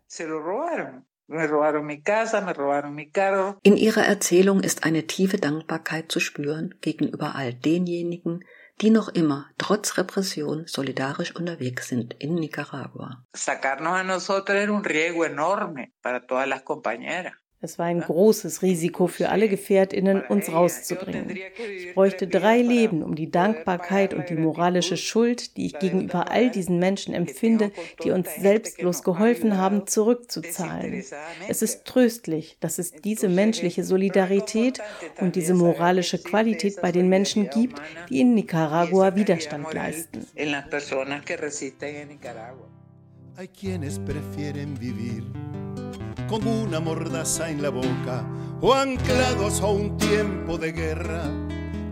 In 3.62 3.76
ihrer 3.76 4.04
Erzählung 4.04 4.60
ist 4.60 4.84
eine 4.84 5.06
tiefe 5.06 5.36
Dankbarkeit 5.36 6.10
zu 6.10 6.18
spüren 6.18 6.74
gegenüber 6.80 7.36
all 7.36 7.54
denjenigen, 7.54 8.44
die 8.80 8.90
noch 8.90 9.08
immer 9.08 9.50
trotz 9.58 9.98
Repression 9.98 10.66
solidarisch 10.66 11.36
unterwegs 11.36 11.88
sind 11.88 12.14
in 12.18 12.34
Nicaragua. 12.34 13.24
Sacarnos 13.34 13.92
a 13.92 14.02
nosotros 14.02 14.56
era 14.56 14.72
un 14.72 14.84
riesgo 14.84 15.24
enorme 15.24 15.92
para 16.02 16.26
todas 16.26 16.48
las 16.48 16.62
compañeras. 16.62 17.34
Es 17.62 17.78
war 17.78 17.86
ein 17.86 18.00
großes 18.00 18.62
Risiko 18.62 19.06
für 19.06 19.28
alle 19.28 19.46
Gefährtinnen, 19.46 20.22
uns 20.22 20.50
rauszubringen. 20.50 21.36
Ich 21.76 21.94
bräuchte 21.94 22.26
drei 22.26 22.62
Leben, 22.62 23.02
um 23.02 23.14
die 23.14 23.30
Dankbarkeit 23.30 24.14
und 24.14 24.30
die 24.30 24.34
moralische 24.34 24.96
Schuld, 24.96 25.58
die 25.58 25.66
ich 25.66 25.78
gegenüber 25.78 26.30
all 26.30 26.50
diesen 26.50 26.78
Menschen 26.78 27.12
empfinde, 27.12 27.70
die 28.02 28.12
uns 28.12 28.34
selbstlos 28.36 29.02
geholfen 29.02 29.58
haben, 29.58 29.86
zurückzuzahlen. 29.86 31.04
Es 31.48 31.60
ist 31.60 31.84
tröstlich, 31.84 32.56
dass 32.60 32.78
es 32.78 32.92
diese 32.92 33.28
menschliche 33.28 33.84
Solidarität 33.84 34.80
und 35.20 35.36
diese 35.36 35.52
moralische 35.52 36.16
Qualität 36.16 36.80
bei 36.80 36.92
den 36.92 37.10
Menschen 37.10 37.50
gibt, 37.50 37.80
die 38.08 38.20
in 38.20 38.34
Nicaragua 38.34 39.14
Widerstand 39.16 39.74
leisten. 39.74 40.26
Hay 43.36 43.48
quienes 43.48 43.98
prefieren 44.00 44.78
vivir 44.78 45.22
con 46.30 46.46
una 46.46 46.78
mordaza 46.78 47.50
en 47.50 47.60
la 47.60 47.70
boca 47.70 48.24
o 48.60 48.72
anclados 48.72 49.60
a 49.62 49.66
un 49.66 49.98
tiempo 49.98 50.58
de 50.58 50.70
guerra 50.70 51.24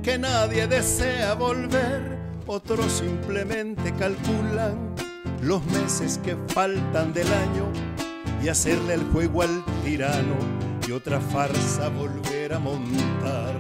que 0.01 0.17
nadie 0.17 0.69
desea 0.69 1.35
volver. 1.35 2.17
Otros 2.47 2.93
simplemente 2.93 3.93
calculan 3.99 4.95
los 5.43 5.65
meses 5.67 6.19
que 6.19 6.37
faltan 6.55 7.13
del 7.13 7.27
año 7.27 7.65
y 8.41 8.47
hacerle 8.47 8.95
el 8.95 9.03
juego 9.11 9.43
al 9.43 9.65
tirano 9.85 10.37
y 10.87 10.93
otra 10.93 11.21
farsa 11.21 11.89
volver 11.89 12.53
a 12.53 12.61
montar. 12.61 13.57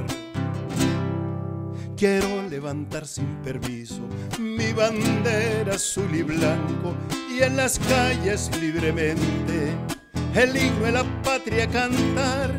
Quiero 1.97 2.49
levantar 2.49 3.05
sin 3.05 3.27
permiso 3.43 4.03
mi 4.39 4.73
bandera 4.73 5.75
azul 5.75 6.15
y 6.15 6.23
blanco 6.23 6.95
y 7.37 7.43
en 7.43 7.57
las 7.57 7.81
calles 7.81 8.49
libremente 8.61 9.98
el 10.35 10.57
himno 10.57 10.87
de 10.87 10.93
la 10.93 11.05
patria 11.23 11.69
cantar. 11.69 12.53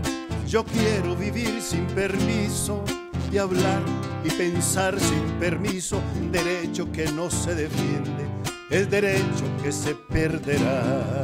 Yo 0.47 0.63
quiero 0.63 1.15
vivir 1.15 1.61
sin 1.61 1.85
permiso 1.87 2.83
y 3.31 3.37
hablar 3.37 3.83
y 4.23 4.29
pensar 4.31 4.99
sin 4.99 5.23
permiso, 5.39 6.01
derecho 6.31 6.91
que 6.91 7.11
no 7.11 7.29
se 7.29 7.53
defiende, 7.53 8.25
el 8.71 8.89
derecho 8.89 9.45
que 9.61 9.71
se 9.71 9.95
perderá. 9.95 11.21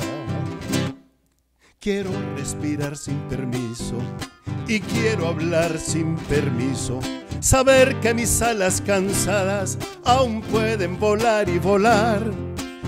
Quiero 1.80 2.12
respirar 2.36 2.98
sin 2.98 3.20
permiso 3.28 3.96
y 4.68 4.80
quiero 4.80 5.28
hablar 5.28 5.78
sin 5.78 6.16
permiso, 6.16 7.00
saber 7.40 8.00
que 8.00 8.14
mis 8.14 8.42
alas 8.42 8.82
cansadas 8.82 9.78
aún 10.04 10.42
pueden 10.42 11.00
volar 11.00 11.50
y 11.50 11.60
volar. 11.60 12.22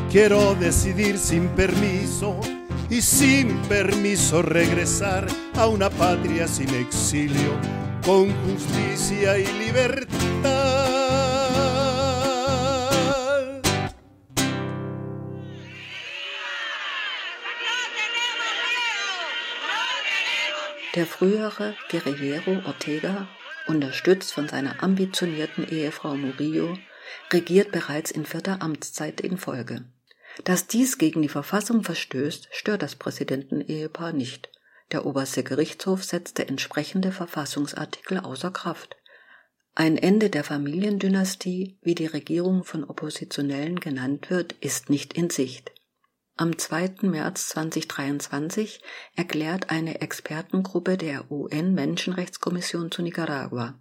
Quiero 0.10 0.56
decidir 0.56 1.18
sin 1.18 1.48
permiso 1.50 2.40
y 2.90 3.02
sin 3.02 3.58
permiso 3.64 4.42
regresar 4.42 5.28
a 5.56 5.68
una 5.68 5.90
patria 5.90 6.48
sin 6.48 6.74
exilio, 6.76 7.60
con 8.06 8.32
justicia 8.46 9.38
y 9.38 9.46
libertad. 9.60 11.08
Der 20.96 21.06
frühere 21.06 21.76
Guerrillero 21.92 22.60
Ortega, 22.66 23.28
unterstützt 23.68 24.34
von 24.34 24.48
seiner 24.48 24.82
ambitionierten 24.82 25.68
Ehefrau 25.70 26.16
Murillo, 26.16 26.76
regiert 27.32 27.72
bereits 27.72 28.10
in 28.10 28.26
vierter 28.26 28.64
Amtszeit 28.64 29.22
in 29.22 29.38
Folge. 29.38 29.84
Dass 30.44 30.68
dies 30.68 30.98
gegen 30.98 31.22
die 31.22 31.30
Verfassung 31.30 31.84
verstößt, 31.84 32.50
stört 32.52 32.82
das 32.82 32.96
Präsidentenehepaar 32.96 34.14
nicht. 34.14 34.50
Der 34.92 35.06
oberste 35.06 35.44
Gerichtshof 35.44 36.04
setzte 36.04 36.48
entsprechende 36.48 37.12
Verfassungsartikel 37.12 38.20
außer 38.20 38.52
Kraft. 38.52 38.96
Ein 39.76 39.98
Ende 39.98 40.30
der 40.30 40.44
Familiendynastie, 40.44 41.78
wie 41.82 41.96
die 41.96 42.06
Regierung 42.06 42.64
von 42.64 42.84
Oppositionellen 42.84 43.80
genannt 43.80 44.30
wird, 44.30 44.54
ist 44.54 44.90
nicht 44.90 45.14
in 45.14 45.30
Sicht. 45.30 45.72
Am 46.36 46.58
2. 46.58 46.96
März 47.02 47.50
2023 47.50 48.82
erklärt 49.16 49.70
eine 49.70 50.02
Expertengruppe 50.02 50.98
der 50.98 51.32
UN-Menschenrechtskommission 51.32 52.92
zu 52.92 53.02
Nicaragua. 53.02 53.80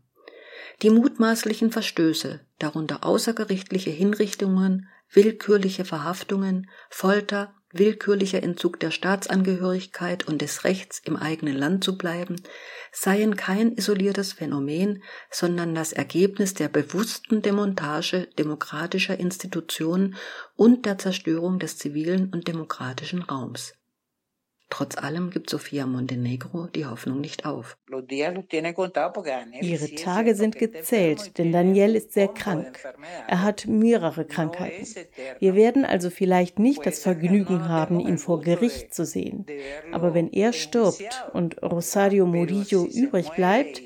Die 0.82 0.90
mutmaßlichen 0.90 1.70
Verstöße, 1.70 2.40
darunter 2.58 3.04
außergerichtliche 3.04 3.90
Hinrichtungen, 3.90 4.88
willkürliche 5.10 5.84
Verhaftungen, 5.84 6.68
Folter, 6.90 7.54
willkürlicher 7.72 8.42
Entzug 8.42 8.80
der 8.80 8.90
Staatsangehörigkeit 8.90 10.26
und 10.26 10.40
des 10.42 10.64
Rechts, 10.64 11.00
im 11.04 11.16
eigenen 11.16 11.56
Land 11.56 11.84
zu 11.84 11.98
bleiben, 11.98 12.36
seien 12.92 13.36
kein 13.36 13.72
isoliertes 13.72 14.32
Phänomen, 14.32 15.02
sondern 15.30 15.74
das 15.74 15.92
Ergebnis 15.92 16.54
der 16.54 16.68
bewussten 16.68 17.42
Demontage 17.42 18.28
demokratischer 18.38 19.18
Institutionen 19.18 20.16
und 20.54 20.86
der 20.86 20.98
Zerstörung 20.98 21.58
des 21.58 21.76
zivilen 21.76 22.30
und 22.32 22.48
demokratischen 22.48 23.22
Raums. 23.22 23.74
Trotz 24.68 24.98
allem 24.98 25.30
gibt 25.30 25.48
Sofia 25.48 25.86
Montenegro 25.86 26.66
die 26.66 26.86
Hoffnung 26.86 27.20
nicht 27.20 27.46
auf. 27.46 27.78
Ihre 29.60 29.94
Tage 29.94 30.34
sind 30.34 30.58
gezählt, 30.58 31.38
denn 31.38 31.52
Daniel 31.52 31.94
ist 31.94 32.12
sehr 32.12 32.26
krank. 32.26 32.78
Er 33.28 33.42
hat 33.42 33.66
mehrere 33.66 34.24
Krankheiten. 34.24 34.84
Wir 35.38 35.54
werden 35.54 35.84
also 35.84 36.10
vielleicht 36.10 36.58
nicht 36.58 36.84
das 36.84 36.98
Vergnügen 36.98 37.68
haben, 37.68 38.00
ihn 38.00 38.18
vor 38.18 38.40
Gericht 38.40 38.92
zu 38.92 39.04
sehen. 39.04 39.46
Aber 39.92 40.14
wenn 40.14 40.32
er 40.32 40.52
stirbt 40.52 41.24
und 41.32 41.62
Rosario 41.62 42.26
Murillo 42.26 42.86
übrig 42.86 43.30
bleibt, 43.30 43.82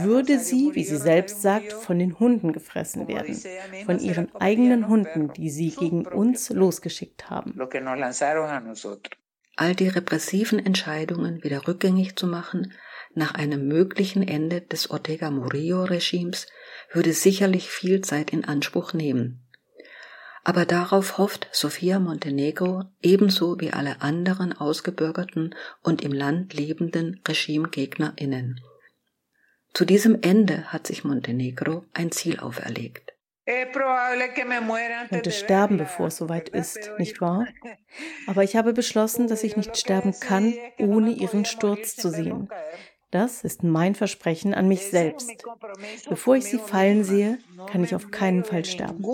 würde 0.00 0.40
sie, 0.40 0.70
wie 0.74 0.84
sie 0.84 0.96
selbst 0.96 1.42
sagt, 1.42 1.72
von 1.72 2.00
den 2.00 2.18
Hunden 2.18 2.52
gefressen 2.52 3.06
werden. 3.06 3.40
Von 3.86 4.00
ihren 4.00 4.34
eigenen 4.34 4.88
Hunden, 4.88 5.32
die 5.32 5.50
sie 5.50 5.70
gegen 5.70 6.06
uns 6.06 6.50
losgeschickt 6.50 7.30
haben. 7.30 7.54
All 9.56 9.74
die 9.74 9.88
repressiven 9.88 10.58
Entscheidungen 10.58 11.44
wieder 11.44 11.68
rückgängig 11.68 12.16
zu 12.16 12.26
machen 12.26 12.72
nach 13.14 13.34
einem 13.34 13.68
möglichen 13.68 14.26
Ende 14.26 14.60
des 14.60 14.90
Ortega 14.90 15.30
Murillo-Regimes 15.30 16.48
würde 16.92 17.12
sicherlich 17.12 17.68
viel 17.68 18.00
Zeit 18.00 18.32
in 18.32 18.44
Anspruch 18.44 18.92
nehmen. 18.92 19.40
Aber 20.42 20.66
darauf 20.66 21.16
hofft 21.16 21.48
Sofia 21.52 22.00
Montenegro 22.00 22.84
ebenso 23.00 23.60
wie 23.60 23.72
alle 23.72 24.02
anderen 24.02 24.52
ausgebürgerten 24.52 25.54
und 25.82 26.02
im 26.02 26.12
Land 26.12 26.52
lebenden 26.52 27.20
RegimegegnerInnen. 27.26 28.60
Zu 29.72 29.84
diesem 29.84 30.20
Ende 30.20 30.64
hat 30.72 30.86
sich 30.86 31.04
Montenegro 31.04 31.84
ein 31.94 32.12
Ziel 32.12 32.40
auferlegt 32.40 33.13
könnte 35.10 35.30
sterben, 35.30 35.76
bevor 35.76 36.06
es 36.06 36.16
soweit 36.16 36.48
ist, 36.48 36.90
nicht 36.98 37.20
wahr? 37.20 37.46
Aber 38.26 38.42
ich 38.42 38.56
habe 38.56 38.72
beschlossen, 38.72 39.28
dass 39.28 39.44
ich 39.44 39.56
nicht 39.56 39.76
sterben 39.76 40.14
kann, 40.18 40.54
ohne 40.78 41.10
ihren 41.10 41.44
Sturz 41.44 41.94
zu 41.94 42.08
sehen. 42.10 42.48
Das 43.10 43.44
ist 43.44 43.62
mein 43.62 43.94
Versprechen 43.94 44.54
an 44.54 44.66
mich 44.66 44.86
selbst. 44.86 45.30
Bevor 46.08 46.36
ich 46.36 46.46
sie 46.46 46.58
fallen 46.58 47.04
sehe, 47.04 47.38
kann 47.70 47.84
ich 47.84 47.94
auf 47.94 48.10
keinen 48.10 48.44
Fall 48.44 48.64
sterben. 48.64 49.04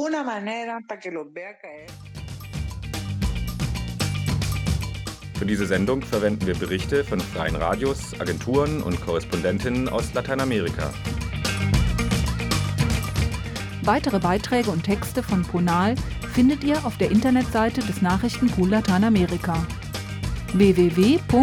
Für 5.38 5.46
diese 5.46 5.66
Sendung 5.66 6.02
verwenden 6.02 6.46
wir 6.46 6.54
Berichte 6.54 7.04
von 7.04 7.18
freien 7.20 7.56
Radios, 7.56 8.18
Agenturen 8.20 8.82
und 8.82 9.00
Korrespondentinnen 9.00 9.88
aus 9.88 10.14
Lateinamerika. 10.14 10.92
Weitere 13.90 14.20
Beiträge 14.20 14.70
und 14.70 14.84
Texte 14.84 15.20
von 15.20 15.42
Ponal 15.42 15.96
findet 16.32 16.62
ihr 16.62 16.86
auf 16.86 16.96
der 16.96 17.10
Internetseite 17.10 17.80
des 17.80 18.00
Nachrichtenpool 18.00 18.68
Lateinamerika 18.68 19.66
www.npla.de. 20.52 21.40